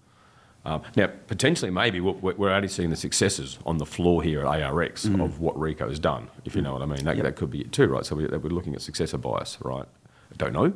[0.65, 4.63] Um, now, potentially, maybe we're we're only seeing the successes on the floor here at
[4.63, 7.05] ARX of what Rico has done, if you know what I mean.
[7.05, 7.25] That, Yep.
[7.25, 8.05] that could be it too, right?
[8.05, 9.87] So we, we're looking at successor bias, right?
[10.33, 10.73] I don't know.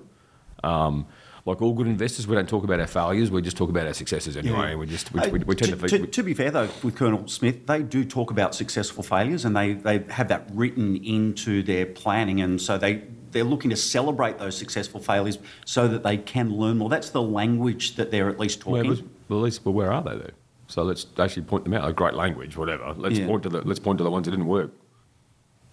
[0.64, 1.06] Um,
[1.44, 3.30] like all good investors, we don't talk about our failures.
[3.32, 4.70] We just talk about our successes anyway.
[4.70, 6.94] And we just we, Uh, we, we tend to, to, to be fair, though, with
[6.94, 11.64] Colonel Smith, they do talk about successful failures and they, they have that written into
[11.64, 12.40] their planning.
[12.40, 16.78] And so they, they're looking to celebrate those successful failures so that they can learn
[16.78, 16.88] more.
[16.88, 19.04] That's the language that they're at least talking.
[19.28, 20.30] well, at least, but where are they though?
[20.68, 21.88] So let's actually point them out.
[21.88, 22.94] A great language, whatever.
[22.96, 23.26] Let's Yeah.
[23.26, 24.70] point to the let's point to the ones that didn't work.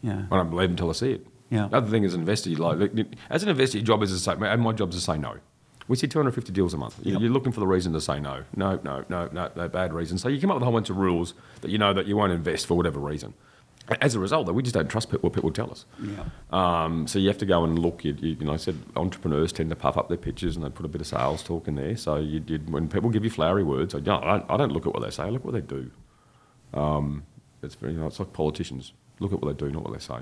[0.01, 0.23] yeah.
[0.31, 1.27] I don't believe until I see it.
[1.49, 1.67] Yeah.
[1.67, 2.91] The other thing as an investor, like
[3.29, 5.35] as an investor, your job is to say, and my job is to say no.
[5.87, 6.99] We see 250 deals a month.
[7.01, 7.19] Yep.
[7.19, 8.43] You're looking for the reason to say no.
[8.55, 10.19] No, no, no, no, no, bad reason.
[10.19, 12.15] So you come up with a whole bunch of rules that you know that you
[12.15, 13.33] won't invest for whatever reason.
[14.01, 15.85] As a result, though, we just don't trust what people tell us.
[16.01, 16.25] Yeah.
[16.51, 18.03] Um, so you have to go and look.
[18.05, 20.69] You, you, you know, I said entrepreneurs tend to puff up their pitches and they
[20.69, 21.97] put a bit of sales talk in there.
[21.97, 24.71] So you did when people give you flowery words, I don't, I don't- I don't
[24.71, 25.23] look at what they say.
[25.23, 25.91] I look at what they do.
[26.73, 27.23] Um,
[27.63, 28.93] it's very, you know, it's like politicians.
[29.19, 30.19] Look at what they do, not what they say.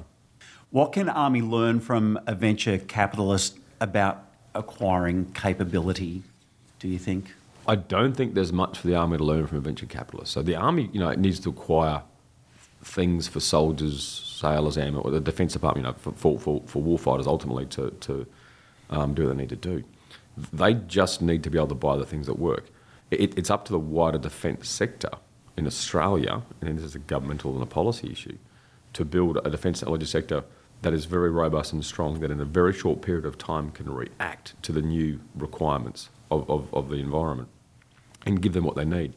[0.72, 4.24] What can Army learn from a venture capitalist about
[4.56, 6.24] acquiring capability,
[6.80, 7.34] do you think?
[7.68, 10.32] I don't think there's much for the army to learn from a venture capitalist.
[10.32, 12.02] So the army, you know, it needs to acquire
[12.88, 14.04] things for soldiers,
[14.42, 17.92] sailors, ammo, or the defence department, you know, for for, for, for warfighters ultimately to
[18.02, 18.26] to
[18.90, 19.84] um, do what they need to do.
[20.54, 22.66] They just need to be able to buy the things that work.
[23.10, 25.10] It, it's up to the wider defence sector
[25.58, 28.38] in Australia, and this is a governmental and a policy issue,
[28.94, 30.44] to build a defence technology sector
[30.84, 33.92] that is very robust and strong, that in a very short period of time can
[33.92, 37.50] react to the new requirements of, of, of the environment
[38.26, 39.14] and give them what they need.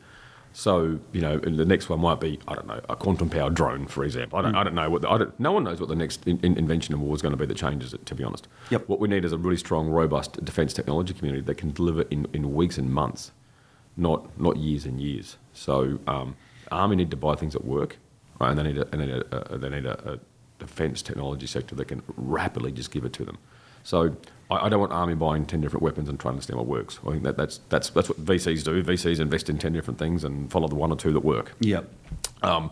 [0.53, 3.55] So, you know, and the next one might be, I don't know, a quantum powered
[3.55, 4.39] drone, for example.
[4.39, 6.27] I don't, I don't know what, the, I don't, no one knows what the next
[6.27, 8.49] in, in- invention in war is going to be that changes it, to be honest.
[8.71, 8.89] Yep.
[8.89, 12.27] What we need is a really strong, robust defence technology community that can deliver in,
[12.33, 13.31] in weeks and months,
[13.97, 15.37] not, not years and years.
[15.55, 16.37] So, um,
[16.73, 17.99] Army need to buy things that work,
[18.41, 18.51] right?
[18.51, 20.19] And they need a, and they need a, a, they need a, a
[20.59, 23.39] defence technology sector that can rapidly just give it to them.
[23.83, 24.17] So
[24.51, 26.99] I, I don't want Army buying 10 different weapons and trying to understand what works.
[27.07, 28.83] I think that, that's, that's, that's what VCs do.
[28.83, 31.53] VCs invest in 10 different things and follow the one or two that work.
[31.61, 31.89] Yep.
[32.43, 32.71] Um,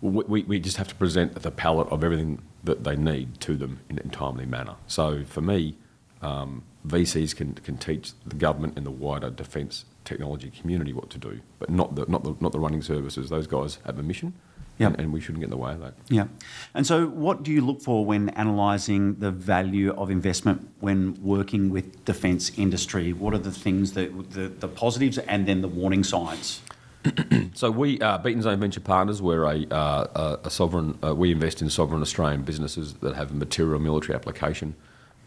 [0.00, 3.56] we, we- we just have to present the palette of everything that they need to
[3.56, 4.74] them in a timely manner.
[4.86, 5.76] So for me,
[6.22, 11.18] um, VCs can, can teach the government and the wider defence technology community what to
[11.18, 13.28] do, but not the, not the, not the running services.
[13.30, 14.34] Those guys have a mission,
[14.80, 14.92] Yep.
[14.92, 15.94] and, and we shouldn't get in the way of that.
[16.08, 16.28] Yeah.
[16.74, 21.68] And so, what do you look for when analysing the value of investment when working
[21.70, 23.12] with defence industry?
[23.12, 26.62] What are the things that the, the positives and then the warning signs?
[27.54, 30.98] So we, uh, Beaten Zone Venture Partners, we're a, uh, a, a sovereign.
[31.02, 34.76] Uh, we invest in sovereign Australian businesses that have a material military application,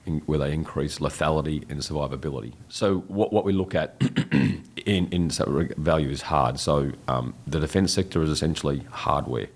[0.06, 2.54] in, where they increase lethality and survivability.
[2.70, 4.00] So what, what we look at
[4.86, 6.60] in in value is hard.
[6.60, 9.48] So um, the defence sector is essentially hardware,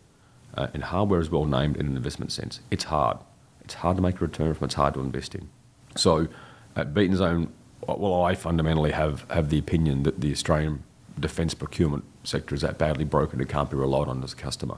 [0.56, 2.60] uh, and hardware is well named in an investment sense.
[2.72, 3.18] It's hard.
[3.64, 4.66] It's hard to make a return from.
[4.66, 5.50] It's hard to invest in.
[5.96, 6.28] So
[6.76, 7.52] at Beaten Zone,
[7.86, 10.84] well, I fundamentally have have the opinion that the Australian
[11.20, 14.78] defence procurement sector is that badly broken it can't be relied on as a customer.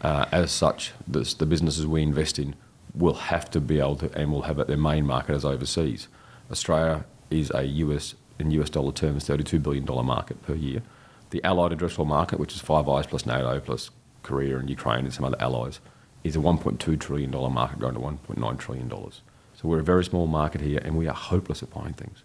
[0.00, 2.56] Uh, as such, this, the businesses we invest in
[2.94, 6.08] will have to be able to, and will have their main market as overseas.
[6.50, 10.82] Australia is a US, in US dollar terms, $32 billion market per year.
[11.30, 13.90] The allied addressable market, which is Five Eyes plus NATO plus
[14.22, 15.80] Korea and Ukraine and some other allies,
[16.24, 18.90] is a $1.2 trillion market going to $1.9 trillion.
[18.90, 22.22] So we're a very small market here and we are hopeless at buying things.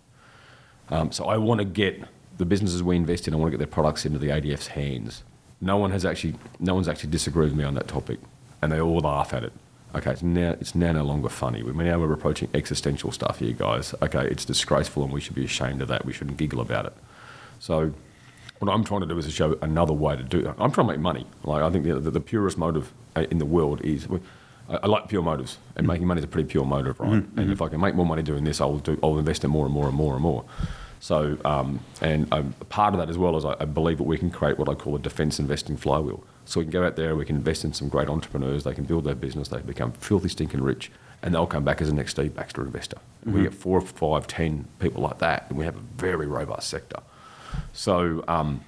[0.90, 2.04] Um, so I want to get
[2.38, 5.24] the businesses we invest in, I want to get their products into the ADF's hands.
[5.60, 8.20] No one has actually, no one's actually disagreed with me on that topic,
[8.62, 9.54] and they all laugh at it.
[9.98, 11.64] Okay, it's now it's now no longer funny.
[11.64, 13.96] We now we're approaching existential stuff here, guys.
[14.02, 16.06] Okay, it's disgraceful, and we should be ashamed of that.
[16.06, 16.94] We shouldn't giggle about it.
[17.60, 17.94] So,
[18.60, 20.56] what I'm trying to do is to show another way to do that.
[20.60, 21.26] I'm trying to make money.
[21.44, 24.08] Like I think the, the, the purest motive uh, in the world is.
[24.70, 27.24] I, I like pure motives, and making money is a pretty pure motive, right?
[27.38, 29.00] And if I can make more money doing this, I'll do.
[29.02, 30.46] I'll invest in more and more and more and more.
[31.00, 34.18] So, um, and um, part of that as well is I, I believe that we
[34.18, 36.24] can create what I call a defence investing flywheel.
[36.46, 38.86] So we can go out there, we can invest in some great entrepreneurs, they can
[38.86, 42.12] build their business, they become filthy stinking rich, and they'll come back as a next
[42.12, 42.98] Steve Baxter investor.
[43.26, 46.70] And We get four, five, ten people like that, and we have a very robust
[46.70, 47.02] sector.
[47.74, 48.62] So, um,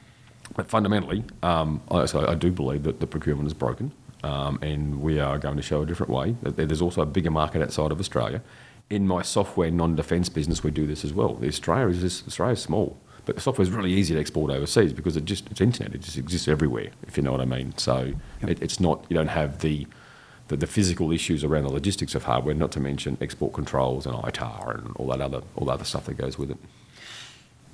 [0.56, 3.92] but fundamentally, um, I, so I do believe that the procurement is broken,
[4.24, 6.36] um, and we are going to show a different way.
[6.42, 8.42] There's also a bigger market outside of Australia.
[8.90, 11.40] In my software non-defence business, we do this as well.
[11.44, 15.16] Australia is just, Australia's small, but the software is really easy to export overseas because
[15.16, 15.94] it just it's internet.
[15.94, 17.78] It just exists everywhere, if you know what I mean.
[17.78, 19.86] So it, it's not you don't have the,
[20.48, 24.16] the the physical issues around the logistics of hardware, not to mention export controls and
[24.16, 26.58] ITAR and all that other all that other stuff that goes with it.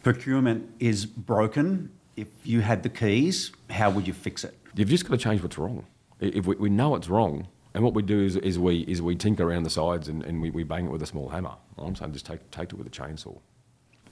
[0.04, 1.90] Procurement is broken.
[2.18, 4.54] If you had the keys, how would you fix it?
[4.76, 5.86] You've just got to change what's wrong.
[6.20, 9.16] If we, we know it's wrong, and what we do is, is we is we
[9.16, 11.56] tinker around the sides and, and we, we bang it with a small hammer.
[11.78, 13.38] I'm saying just take take it with a chainsaw.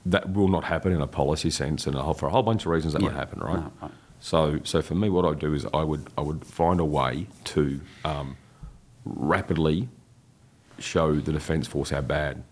[0.04, 2.66] That will not happen in a policy sense, and a whole, for a whole bunch
[2.66, 3.60] of reasons that won't happen, right?
[3.60, 3.90] No, right.
[4.20, 7.26] So so for me, what I do is I would I would find a way
[7.44, 8.36] to um,
[9.06, 9.88] rapidly
[10.78, 12.44] show the defence force how bad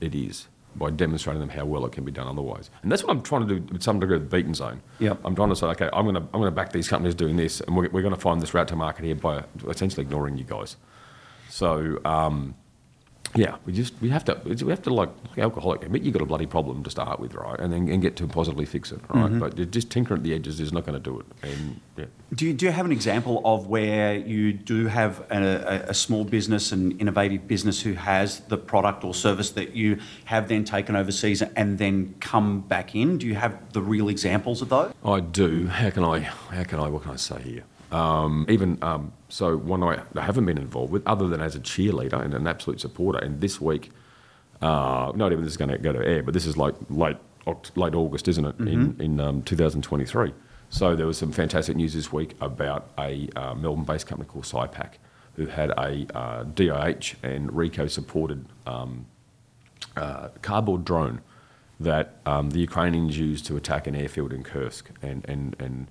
[0.00, 2.70] it is by demonstrating them how well it can be done otherwise.
[2.82, 4.82] And that's what I'm trying to do with some degree of the beaten zone.
[4.98, 5.20] Yep.
[5.24, 7.36] I'm trying to say, okay, I'm going to I'm going to back these companies doing
[7.36, 10.36] this, and we're, we're going to find this route to market here by essentially ignoring
[10.36, 10.76] you guys.
[11.48, 12.54] So um,
[13.36, 16.22] yeah, we just we have to we have to like, like alcoholic admit you got
[16.22, 19.00] a bloody problem to start with, right, and then and get to positively fix it,
[19.08, 19.26] right?
[19.26, 19.40] Mm-hmm.
[19.40, 21.26] But just tinkering at the edges is not going to do it.
[21.42, 22.04] And yeah.
[22.34, 25.94] Do you, do you have an example of where you do have a, a, a
[25.94, 30.64] small business, an innovative business who has the product or service that you have then
[30.64, 33.18] taken overseas and then come back in?
[33.18, 34.92] Do you have the real examples of those?
[35.04, 35.66] I do.
[35.66, 36.20] How can I?
[36.20, 36.88] How can I?
[36.88, 37.64] What can I say here?
[37.94, 41.60] Um, even um, so, one I I haven't been involved with, other than as a
[41.60, 43.20] cheerleader and an absolute supporter.
[43.20, 43.92] And this week,
[44.60, 47.18] uh, not even this is going to go to air, but this is like late
[47.76, 48.58] late August, isn't it?
[48.58, 50.32] In in um, 2023.
[50.70, 54.94] So there was some fantastic news this week about a uh, Melbourne-based company called SYPAQ,
[55.36, 59.06] who had a uh, DIH and Rico supported um,
[59.96, 61.20] uh, cardboard drone
[61.78, 65.88] that um, the Ukrainians used to attack an airfield in Kursk and, and, and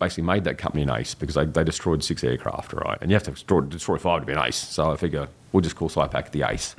[0.00, 2.98] basically made that company an ace because they, they destroyed six aircraft, right?
[3.00, 4.56] And you have to destroy, destroy five to be an ace.
[4.56, 6.74] So I figure we'll just call SYPAQ the ace.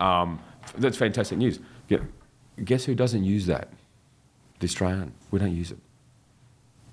[0.00, 0.40] Um,
[0.78, 1.58] that's fantastic news.
[2.64, 3.68] Guess who doesn't use that?
[4.60, 5.12] The Australian.
[5.30, 5.78] We don't use it.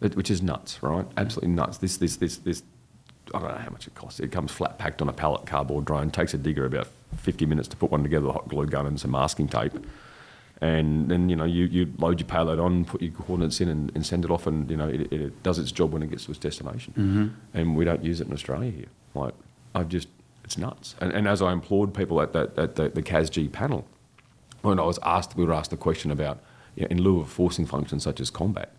[0.02, 1.06] It- which is nuts, right?
[1.18, 1.78] Absolutely nuts.
[1.78, 2.64] This, this, this, this.
[3.34, 4.20] I don't know how much it costs.
[4.20, 6.10] It comes flat packed on a pallet cardboard drone.
[6.10, 9.00] Takes a digger about 50 minutes to put one together a hot glue gun and
[9.00, 9.74] some masking tape.
[10.62, 13.92] And then you know you, you load your payload on, put your coordinates in, and,
[13.96, 16.26] and send it off, and you know it, it, does its job when it gets
[16.26, 16.94] to its destination.
[16.98, 17.58] Mm-hmm.
[17.58, 18.88] And we don't use it in Australia here.
[19.14, 19.34] Like
[19.74, 20.10] I've just,
[20.44, 20.96] it's nuts.
[21.00, 23.88] And, and as I implored people at that at the, the CASG panel,
[24.62, 26.40] when I was asked, we were asked the question about,
[26.76, 28.74] you know, in lieu of forcing functions such as combat,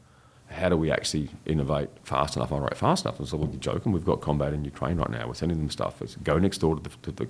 [0.51, 3.19] how do we actually innovate fast enough and write fast enough?
[3.19, 3.93] And so, well, you're joking.
[3.93, 5.27] We've got combat in Ukraine right now.
[5.29, 6.03] We're sending them stuff.
[6.03, 7.27] It's go next door to the, to the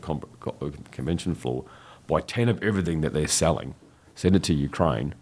[0.90, 1.64] convention floor,
[2.06, 3.74] buy 10 of everything that they're selling,
[4.20, 5.14] send it to Ukraine,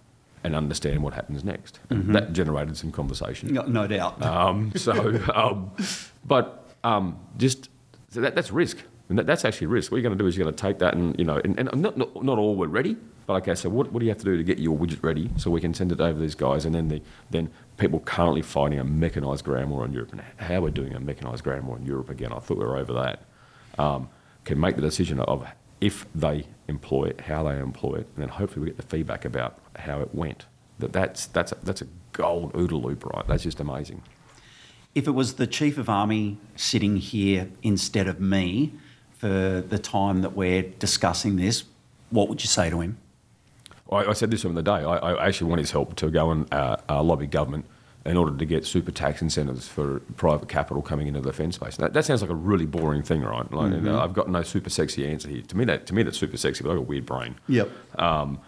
[0.42, 1.78] and understand what happens next.
[1.90, 3.52] And that generated some conversation.
[3.54, 4.20] No, no doubt.
[4.22, 4.92] Um, so,
[5.34, 5.70] um,
[6.24, 7.68] but um, just
[8.11, 8.78] so that, that's risk.
[9.08, 9.92] And that, that's actually risk.
[9.92, 11.58] What you're going to do is you're going to take that and, you know, and,
[11.58, 14.18] and not, not, not all we're ready, but okay, so what, what do you have
[14.18, 16.34] to do to get your widget ready so we can send it over to these
[16.34, 16.64] guys?
[16.64, 20.61] And then the, then people currently fighting a mechanised ground war in Europe and how
[20.61, 22.32] we're doing a mechanised ground war in Europe again.
[22.32, 23.22] I thought we were over that.
[23.78, 24.08] Um,
[24.44, 25.46] can make the decision of
[25.80, 29.24] if they employ it, how they employ it, and then hopefully we get the feedback
[29.24, 30.46] about how it went.
[30.78, 33.26] That that's that's a, that's a gold OODA loop, right?
[33.26, 34.02] That's just amazing.
[34.94, 38.72] If it was the chief of army sitting here instead of me
[39.18, 41.64] for the time that we're discussing this,
[42.10, 42.98] what would you say to him?
[43.90, 44.70] I, I said this to him the day.
[44.70, 47.64] I, I, actually want his help to go and uh, uh, lobby government
[48.08, 51.76] in order to get super tax incentives for private capital coming into the defence space.
[51.76, 53.50] That, that, sounds like a really boring thing, right?
[53.52, 53.88] Like, mm-hmm.
[53.88, 55.42] I've got no super sexy answer here.
[55.42, 57.36] To me, that to me that's super sexy, but I've got a weird brain.
[57.48, 57.70] Yep.
[57.98, 58.40] Um,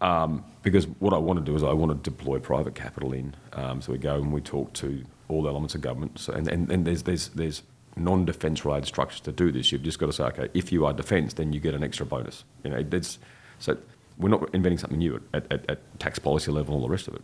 [0.00, 3.34] um, because what I want to do is I want to deploy private capital in.
[3.52, 6.18] Um, so we go and we talk to all elements of government.
[6.18, 7.62] So, and, and, and there's, there's, there's
[7.96, 9.70] non-defence related structures to do this.
[9.70, 12.04] You've just got to say, okay, if you are defence, then you get an extra
[12.04, 12.44] bonus.
[12.64, 13.18] You know, it's,
[13.60, 13.78] so
[14.18, 17.06] we're not inventing something new at, at, at tax policy level and all the rest
[17.06, 17.22] of it.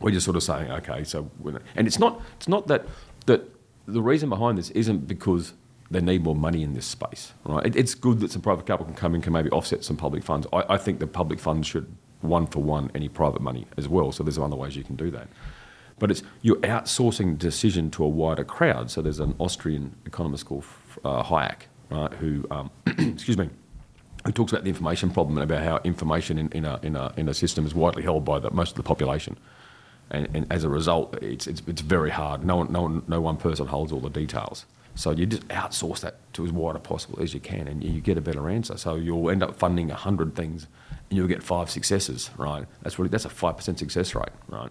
[0.00, 1.30] We're just sort of saying, okay, so
[1.76, 2.86] and it's not it's not that
[3.26, 3.42] that
[3.86, 5.52] the reason behind this isn't because
[5.90, 7.66] they need more money in this space, right?
[7.66, 10.22] It, it's good that some private capital can come in, can maybe offset some public
[10.22, 10.46] funds.
[10.52, 14.12] I, I think the public funds should one for one any private money as well.
[14.12, 15.28] So there's other ways you can do that.
[15.98, 18.90] But it's you're outsourcing decision to a wider crowd.
[18.90, 20.64] So there's an Austrian economist called
[21.04, 23.50] uh, Hayek, right, who um, excuse me,
[24.24, 27.12] who talks about the information problem and about how information in, in, a, in, a,
[27.16, 29.38] in a system is widely held by the, most of the population.
[30.10, 32.44] And, and, as a result, it's, it's, it's very hard.
[32.44, 34.66] No one, no, one, no one person holds all the details.
[34.96, 38.00] So you just outsource that to as wide as possible as you can, and you
[38.00, 38.76] get a better answer.
[38.76, 40.66] So you'll end up funding hundred things,
[41.08, 42.30] and you'll get five successes.
[42.36, 42.66] Right?
[42.82, 44.30] That's really that's a five percent success rate.
[44.48, 44.70] Right?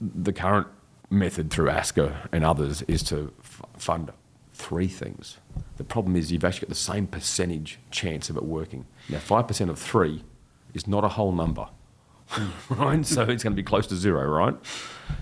[0.00, 0.66] The current
[1.10, 4.12] method through ASCA and others is to f- fund
[4.52, 5.38] three things.
[5.76, 8.86] The problem is you've actually got the same percentage chance of it working.
[9.08, 10.22] Now, 5% of three
[10.72, 11.68] is not a whole number,
[12.68, 13.04] right?
[13.06, 14.54] So it's going to be close to zero, right?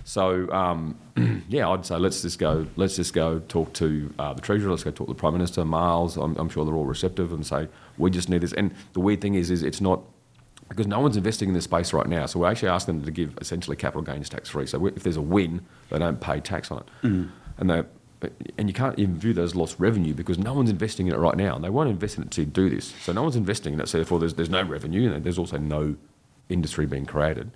[0.05, 0.97] So, um,
[1.49, 2.67] yeah, I'd say let's just go.
[2.77, 4.71] Let's just go talk to uh, the treasurer.
[4.71, 6.17] Let's go talk to the prime minister, Miles.
[6.17, 8.53] I'm, I'm, sure they're all receptive and say we just need this.
[8.53, 10.03] And the weird thing is, is it's not
[10.69, 12.27] because no one's investing in this space right now.
[12.27, 14.67] So we're actually asking them to give essentially capital gains tax free.
[14.67, 17.31] So if there's a win, they don't pay tax on it, mm.
[17.59, 17.83] and they
[18.57, 21.37] and you can't even view as lost revenue because no one's investing in it right
[21.37, 22.95] now, and they won't invest in it to do this.
[23.03, 25.59] So no one's investing in it, so therefore there's, there's no revenue, and there's also
[25.59, 25.97] no
[26.49, 27.51] industry being created.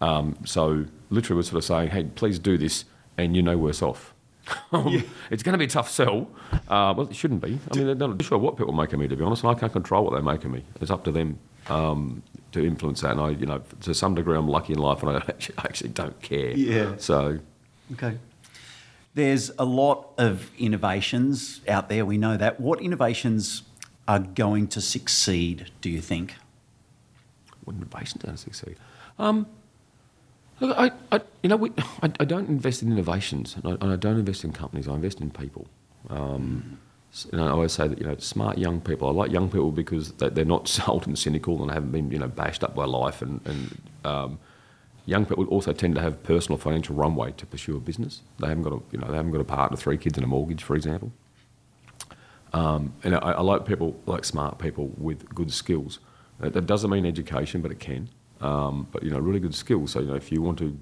[0.00, 2.84] Um, so literally, we're sort of saying, hey, please do this,
[3.16, 4.12] and you're no worse off.
[4.72, 5.02] Um, yeah.
[5.30, 6.28] It's going to be a tough sell.
[6.68, 7.58] Uh, well, it shouldn't be.
[7.70, 9.42] I mean, they're not sure what people make of me, to be honest.
[9.44, 10.64] And I can't control what they make of me.
[10.80, 13.12] It's up to them um, to influence that.
[13.12, 15.62] And I, you know, to some degree, I'm lucky in life, and I actually, I
[15.62, 16.50] actually don't care.
[16.50, 16.96] Yeah.
[16.98, 17.38] So.
[17.92, 18.18] Okay.
[19.14, 22.58] There's a lot of innovations out there, we know that.
[22.58, 23.62] What innovations
[24.08, 26.34] are going to succeed, do you think?
[27.64, 28.76] What going to succeed?
[29.18, 29.46] Um,
[30.60, 31.72] I, I, you know, we,
[32.02, 34.88] I, I, don't invest in innovations, and I, and I, don't invest in companies.
[34.88, 35.66] I invest in people.
[36.10, 36.78] Um,
[37.32, 39.08] know, I always say that you know, smart young people.
[39.08, 42.18] I like young people because they, are not sold and cynical and haven't been you
[42.18, 44.38] know bashed up by life and, and um,
[45.06, 48.22] young people also tend to have personal financial runway to pursue a business.
[48.38, 50.28] They haven't got a, you know, they haven't got a partner, three kids, and a
[50.28, 51.12] mortgage, for example.
[52.52, 55.98] Um, and I, I, like people, like smart people with good skills.
[56.40, 58.08] That, doesn't mean education, but it can.
[58.40, 59.92] Um, but you know, really good skills.
[59.92, 60.78] So you know, if you want to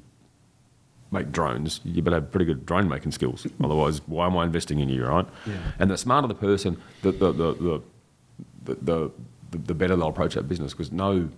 [1.11, 3.47] make drones, you better have pretty good drone making skills.
[3.65, 5.27] Otherwise, why am I investing in you, right?
[5.47, 5.55] Yeah.
[5.79, 7.83] And the smarter the person, the the the the,
[8.65, 9.11] the,
[9.51, 11.29] the, the better they'll approach that business because no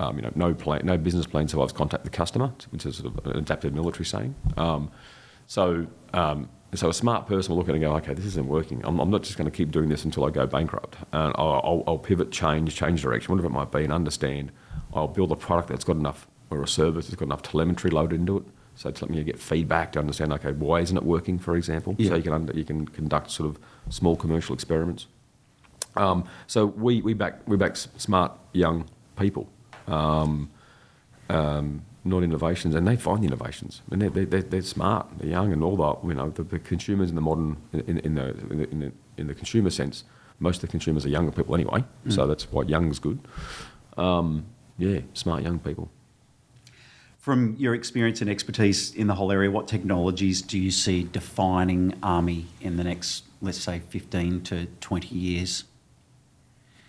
[0.00, 3.16] um, you know, no plan, no business plan survives contact the customer, which is sort
[3.16, 4.34] of an adapted military saying.
[4.56, 4.90] Um,
[5.46, 8.46] so, um, so a smart person will look at it and go, okay, this isn't
[8.46, 8.80] working.
[8.84, 10.96] I'm, I'm not just going to keep doing this until I go bankrupt.
[11.12, 14.52] And I'll, I'll, I'll, pivot, change, change direction, whatever it might be, and understand.
[14.92, 18.20] I'll build a product that's got enough, or a service that's got enough telemetry loaded
[18.20, 18.44] into it.
[18.76, 21.94] So it's something you get feedback to understand, okay, why isn't it working, for example?
[21.98, 22.10] Yeah.
[22.10, 23.58] So you can, under, you can conduct sort of
[23.88, 25.06] small commercial experiments.
[25.96, 29.48] Um, so we, we, back, we back smart young people
[29.86, 30.50] um,
[31.28, 35.62] um, not innovations, and they find innovations, and they're, they're, they're smart, they're young, and
[35.62, 36.06] all that.
[36.06, 39.34] You know, the, the consumers in the modern, in, in, the, in, the, in the
[39.34, 40.04] consumer sense,
[40.38, 42.12] most of the consumers are younger people anyway, mm.
[42.12, 43.18] so that's why young is good.
[43.96, 44.44] Um,
[44.76, 45.90] yeah, smart young people.
[47.18, 51.94] From your experience and expertise in the whole area, what technologies do you see defining
[52.02, 55.64] Army in the next, let's say, 15 to 20 years?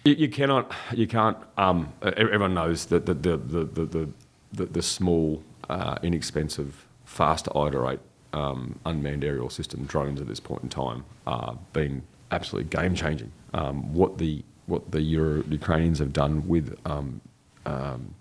[0.03, 1.37] You, you cannot, you can't.
[1.57, 4.09] Um, everyone knows that the the the the, the,
[4.57, 7.99] the small, uh, inexpensive, fast to iterate
[8.33, 13.31] um, unmanned aerial system drones at this point in time are been absolutely game changing.
[13.53, 17.21] Um, what the what the Euro, Ukrainians have done with um,
[17.67, 18.15] um,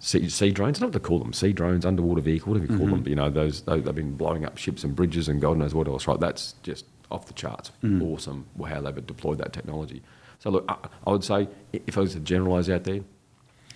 [0.00, 2.70] sea, sea drones, I don't know what to call them, sea drones, underwater vehicle, whatever
[2.70, 3.06] you call them.
[3.06, 6.08] You know, those, they've been blowing up ships and bridges and God knows what else.
[6.08, 7.70] Right, that's just off the charts.
[8.02, 10.02] Awesome how they've deployed that technology.
[10.40, 10.76] So look, I,
[11.06, 13.00] I would say if I was to generalise out there,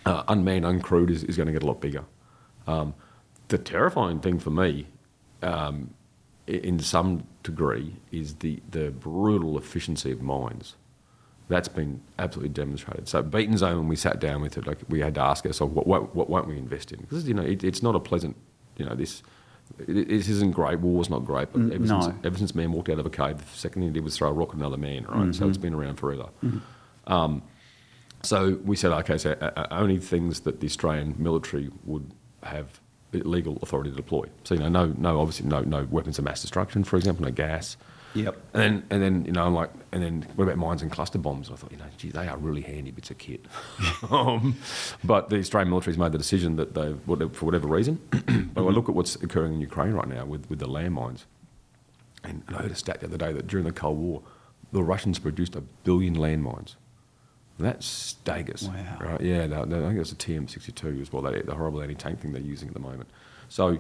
[0.08, 2.04] uh, unmanned, uncrewed is, is going to get a lot bigger.
[2.66, 2.94] Um,
[3.48, 4.86] the terrifying thing for me,
[5.42, 5.94] um,
[6.46, 10.76] in some degree, is the, the brutal efficiency of mines.
[11.48, 13.08] That's been absolutely demonstrated.
[13.08, 15.72] So Beaten Zone, when we sat down with it, like we had to ask ourselves,
[15.74, 17.00] what, what, what won't we invest in?
[17.00, 18.36] Because you know, it, it's not a pleasant,
[18.76, 19.22] you know, this.
[19.78, 20.80] It, this isn't great.
[20.80, 21.52] War's not great.
[21.52, 22.00] But ever, no.
[22.00, 24.16] since, ever since man walked out of a cave, the second thing he did was
[24.16, 25.04] throw a rock at another man.
[25.04, 25.34] Right.
[25.34, 26.28] So it's been around forever.
[27.06, 27.42] Um,
[28.22, 32.12] so we said, okay, so uh, uh, only things that the Australian military would
[32.42, 32.80] have
[33.12, 34.24] legal authority to deploy.
[34.44, 37.30] So you know, no, no, obviously, no, no weapons of mass destruction, for example, no
[37.30, 37.76] gas.
[38.14, 38.36] Yep.
[38.54, 41.18] And then, and then, you know, I'm like, and then what about mines and cluster
[41.18, 41.50] bombs?
[41.50, 43.44] I thought, you know, gee, they are really handy bits of kit.
[44.10, 44.56] um,
[45.04, 46.94] but the Australian military's made the decision that they,
[47.28, 48.00] for whatever reason.
[48.54, 51.24] but I look at what's occurring in Ukraine right now with, with the landmines.
[52.24, 54.22] And, and I heard a stat the other day that during the Cold War,
[54.72, 56.74] the Russians produced a billion landmines.
[57.58, 58.68] That's staggers.
[58.68, 58.98] Wow.
[59.00, 59.20] Right?
[59.20, 62.32] Yeah, they- they- I think it's a TM62 as well, that, the horrible anti-tank thing
[62.32, 63.08] they're using at the moment.
[63.48, 63.78] So,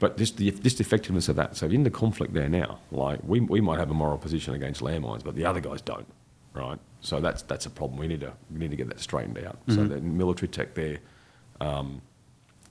[0.00, 1.56] but this, the, this the effectiveness of that.
[1.56, 4.80] So in the conflict there now, like we, we might have a moral position against
[4.80, 6.06] landmines, but the other guys don't,
[6.54, 6.78] right?
[7.00, 7.98] So that's that's a problem.
[7.98, 9.58] We need to we need to get that straightened out.
[9.68, 10.98] So the military tech there.
[11.60, 12.00] Um,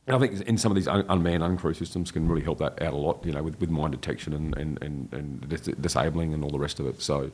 [0.05, 2.81] and I think in some of these un- unmanned, uncrewed systems can really help that
[2.81, 6.33] out a lot, you know, with, with mine detection and, and, and, and dis- disabling
[6.33, 7.01] and all the rest of it.
[7.01, 7.29] So,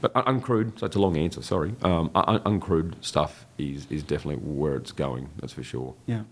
[0.00, 1.74] but un- uncrewed, so it's a long answer, sorry.
[1.82, 5.94] Um, un- uncrewed stuff is, is definitely where it's going, that's for sure.
[6.06, 6.22] Yeah.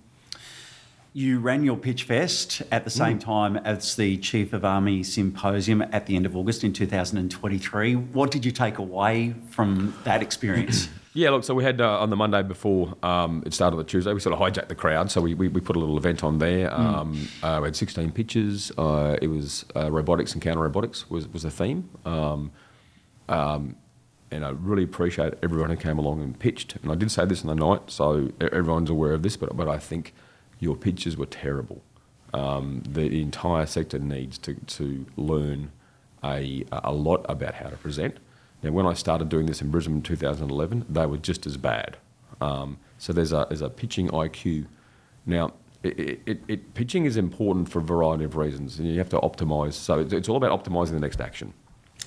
[1.14, 5.82] You ran your pitch fest at the same time as the Chief of Army Symposium
[5.82, 7.96] at the end of August in 2023.
[7.96, 10.88] What did you take away from that experience?
[11.14, 13.84] Yeah, look, so we had uh, on the Monday before um, it started on the
[13.84, 15.10] Tuesday, we sort of hijacked the crowd.
[15.10, 16.72] So we, we, we put a little event on there.
[16.72, 18.72] Um, uh, we had 16 pitches.
[18.78, 21.90] Uh, it was uh, robotics and counter robotics was, was the theme.
[22.06, 22.50] Um,
[23.32, 23.76] um,
[24.30, 26.76] and I really appreciate everyone who came along and pitched.
[26.76, 29.68] And I did say this in the night, so everyone's aware of this, but, but
[29.68, 30.14] I think
[30.60, 31.82] your pitches were terrible.
[32.34, 35.72] Um, the entire sector needs to, to learn
[36.22, 38.18] a, a lot about how to present.
[38.62, 41.96] Now, when I started doing this in Brisbane in 2011, they were just as bad.
[42.40, 44.66] Um, so there's a, there's a pitching IQ.
[45.26, 45.52] Now,
[45.82, 49.18] it, it, it, pitching is important for a variety of reasons, and you have to
[49.20, 49.72] optimise.
[49.72, 51.54] So it's, it's all about optimising the next action.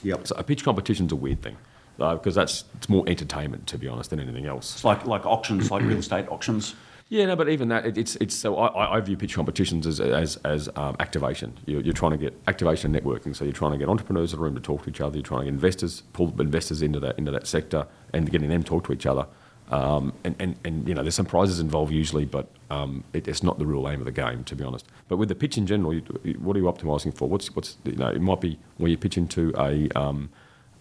[0.03, 0.27] Yep.
[0.27, 1.57] So a pitch competition's a weird thing,
[1.97, 4.75] because that's it's more entertainment, to be honest, than anything else.
[4.75, 6.75] It's like like auctions, like real estate auctions.
[7.07, 9.85] Yeah, no, but even that, it, it's it's so I- I, I view pitch competitions
[9.85, 11.53] as as, as um, activation.
[11.67, 13.35] You're, you're trying to get activation and networking.
[13.35, 15.15] So you're trying to get entrepreneurs in a room to talk to each other.
[15.15, 18.63] You're trying to get investors, pull investors into that into that sector, and getting them
[18.63, 19.27] talk to each other.
[19.69, 23.43] Um, and, and, and you know, there's some prizes involved usually, but um, it, it's
[23.43, 24.85] not the real aim of the game, to be honest.
[25.07, 27.29] But with the pitch in general, you, you- what are you optimising for?
[27.29, 30.29] What's what's you know, it might be where you pitch into a um,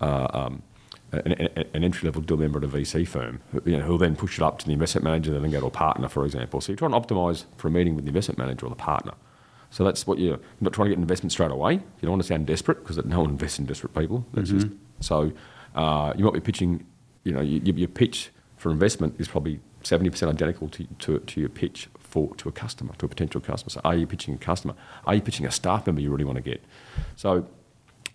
[0.01, 0.63] uh, um,
[1.13, 4.17] an, an- entry level deal member at a VC firm, who- you know, who'll then
[4.17, 6.61] push it up to the investment manager, then go to a partner, for example.
[6.61, 9.13] So you're trying to optimise for a meeting with the investment manager or the partner.
[9.71, 11.75] So that's what you're, you're not trying to get an investment straight away.
[11.75, 14.25] You don't want to sound desperate because no one invests in desperate people.
[14.33, 14.69] That's just
[15.01, 15.33] so
[15.75, 16.87] uh, you might be pitching.
[17.25, 21.41] You know, you, your pitch for investment is probably seventy percent identical to, to to
[21.41, 23.71] your pitch for to a customer, to a potential customer.
[23.71, 24.75] So are you pitching a customer?
[25.07, 26.63] Are you pitching a staff member you really want to get?
[27.17, 27.47] So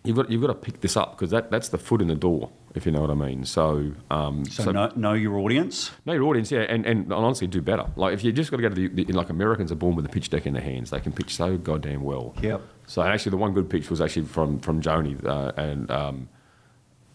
[0.03, 2.15] you've got you've got to pick this up because that, that's the foot in the
[2.15, 3.43] door, if you know what I mean.
[3.43, 5.91] So um, So, know, know your audience.
[6.05, 7.85] know your audience, yeah, and, and honestly, do better.
[7.97, 10.05] Like if you just got to go to the, the like Americans are born with
[10.05, 12.33] a pitch deck in their hands, they can pitch so goddamn well.
[12.41, 12.61] Yep.
[12.87, 16.29] So actually, the one good pitch was actually from from Joni, uh, and um,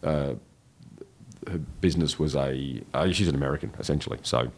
[0.03, 0.35] uh,
[1.49, 4.19] her business was a uh, she's an American essentially.
[4.23, 4.51] So,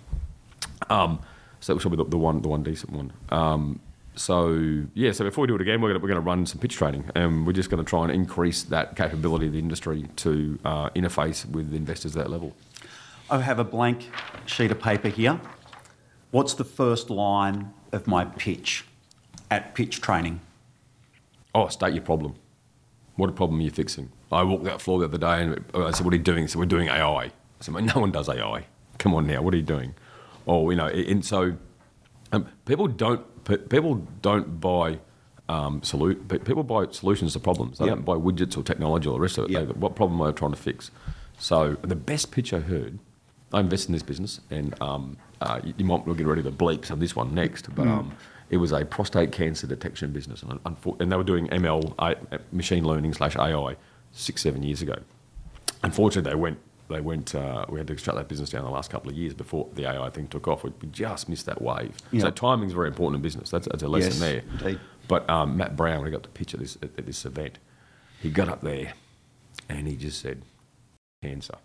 [0.91, 1.21] um,
[1.61, 3.13] so that was probably the, the one the one decent one.
[3.31, 3.81] Um,
[4.15, 6.59] so yeah, so before we do it again, we're gonna, we're going to run some
[6.59, 10.09] pitch training, and we're just going to try and increase that capability of the industry
[10.17, 12.55] to uh, interface with investors at that level.
[13.29, 14.09] I have a blank
[14.47, 15.41] sheet of paper here.
[16.31, 18.85] What's the first line of my pitch
[19.51, 20.41] at pitch training?
[21.55, 22.35] Oh, state your problem.
[23.17, 24.11] What problem are you fixing?
[24.33, 26.49] I walked that floor the other day and I said, What are you doing?
[26.49, 27.25] So we're doing AI.
[27.25, 28.67] I said, "Mate, No one does AI.
[28.99, 29.95] Come on now, what are you doing?
[30.47, 31.57] Oh, you know, and so
[32.33, 33.25] um, people don't
[33.69, 34.99] people don't buy
[35.49, 37.79] um, solu- people buy solutions to problems.
[37.79, 37.95] They Yep.
[37.97, 39.51] don't buy widgets or technology or the rest of it.
[39.51, 39.67] Yep.
[39.69, 40.91] They- what problem are they trying to fix?
[41.39, 42.99] So the best pitch I heard,
[43.53, 46.85] I invest in this business, and um, uh, you, you might get ready to bleep
[46.87, 48.13] some of this one next, but um,
[48.51, 52.15] It was a prostate cancer detection business, and, and they were doing ML, uh,
[52.53, 53.77] machine learning slash AI,
[54.17, 54.97] six seven years ago.
[55.83, 56.59] Unfortunately, they went.
[56.89, 57.35] They went.
[57.35, 59.87] Uh, we had to shut that business down the last couple of years before the
[59.91, 60.65] AI thing took off.
[60.65, 61.95] We just missed that wave.
[62.13, 62.23] Yeah.
[62.23, 63.51] So timing's very important in business.
[63.51, 64.43] That's, that's a lesson Yes, there.
[64.53, 64.81] indeed.
[65.09, 67.59] But um, Matt Brown, when he got the pitch at this at, at this event,
[68.21, 68.93] he got up there,
[69.69, 70.43] and he just said,
[71.23, 71.57] "Cancer,"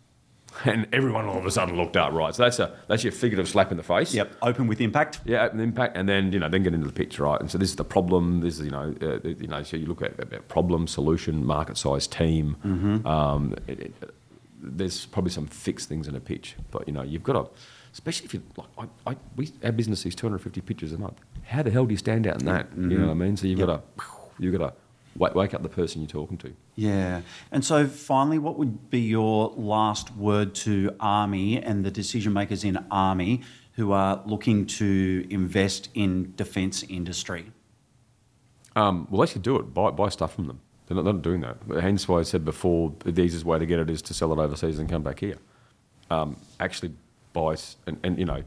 [0.65, 2.13] and everyone all of a sudden looked up.
[2.13, 2.33] Right.
[2.35, 4.13] So that's a that's your figurative slap in the face.
[4.13, 5.21] Yep, open with impact.
[5.25, 7.39] Yeah, an impact, and then you know, then get into the pitch, right?
[7.39, 8.41] And so this is the problem.
[8.41, 11.77] This is you know, uh, you know, so you look at, at problem, solution, market
[11.77, 12.55] size, team.
[12.61, 13.05] Hmm.
[13.07, 13.93] Um, it, it,
[14.63, 17.49] there's probably some fixed things in a pitch, but you know, you've got to,
[17.93, 18.67] especially if you like,
[19.07, 21.19] I, I, we our business sees 250 pitches a month.
[21.45, 22.67] How the hell do you stand out in that?
[22.77, 23.37] You know what I mean?
[23.37, 23.67] So you've Yep.
[23.67, 24.03] got to,
[24.37, 24.73] you've got to
[25.15, 26.53] wake, wake up the person you're talking to.
[26.75, 27.21] Yeah.
[27.51, 32.63] And so finally, what would be your last word to Army and the decision makers
[32.63, 33.41] in Army
[33.73, 37.51] who are looking to invest in defence industry?
[38.75, 39.73] Um, well, they should do it.
[39.73, 40.61] Buy, buy stuff from them.
[40.87, 41.57] They're not, they're not doing that.
[41.81, 44.39] Hence why I said before, the easiest way to get it is to sell it
[44.43, 45.37] overseas and come back here.
[46.09, 46.93] Um, actually
[47.33, 47.55] buy,
[47.87, 48.43] and, and you know,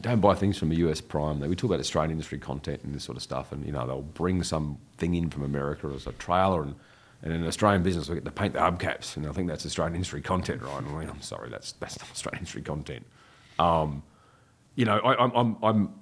[0.00, 1.40] don't buy things from the US prime.
[1.40, 4.02] We talk about Australian industry content and this sort of stuff, and you know, they'll
[4.02, 6.74] bring some thing in from America as a trailer, and,
[7.22, 9.64] and in an Australian business, we get to paint the hubcaps, and I think that's
[9.64, 11.08] Australian industry content, right?
[11.08, 13.06] I'm sorry, that's, that's not Australian industry content.
[13.58, 14.02] Um,
[14.74, 15.94] you know, I, I'm, I'm, I'm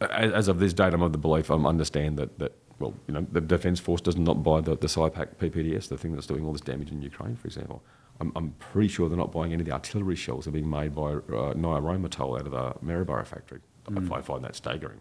[0.00, 3.26] as of this date, I'm of the belief I understand that, that well, you know,
[3.32, 6.52] the Defence Force does not buy the, the SYPAQ PPDS, the thing that's doing all
[6.52, 7.82] this damage in Ukraine, for example.
[8.20, 10.68] I'm, I'm pretty sure they're not buying any of the artillery shells that are being
[10.68, 13.60] made by uh, NIOA Rheinmetall out of the Maryborough factory.
[13.88, 15.00] I- I find that staggering.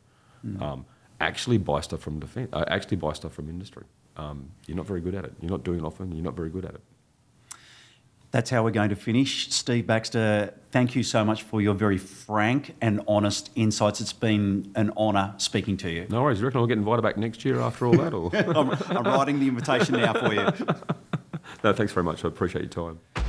[0.62, 0.86] Um,
[1.20, 2.50] actually buy stuff from defence.
[2.54, 3.84] Uh, actually buy stuff from industry.
[4.16, 5.34] Um, you're not very good at it.
[5.42, 6.12] You're not doing it often.
[6.14, 6.82] You're not very good at it.
[8.32, 9.50] That's how we're going to finish.
[9.52, 14.00] Steve Baxter, thank you so much for your very frank and honest insights.
[14.02, 16.08] It's been an honour speaking to you.
[16.10, 16.40] No worries.
[16.40, 18.14] You reckon I'll get invited back next year after all that?
[18.14, 18.30] Or?
[18.36, 20.48] I'm, I'm writing the invitation now for you.
[21.64, 22.24] no, thanks very much.
[22.24, 23.27] I appreciate your time.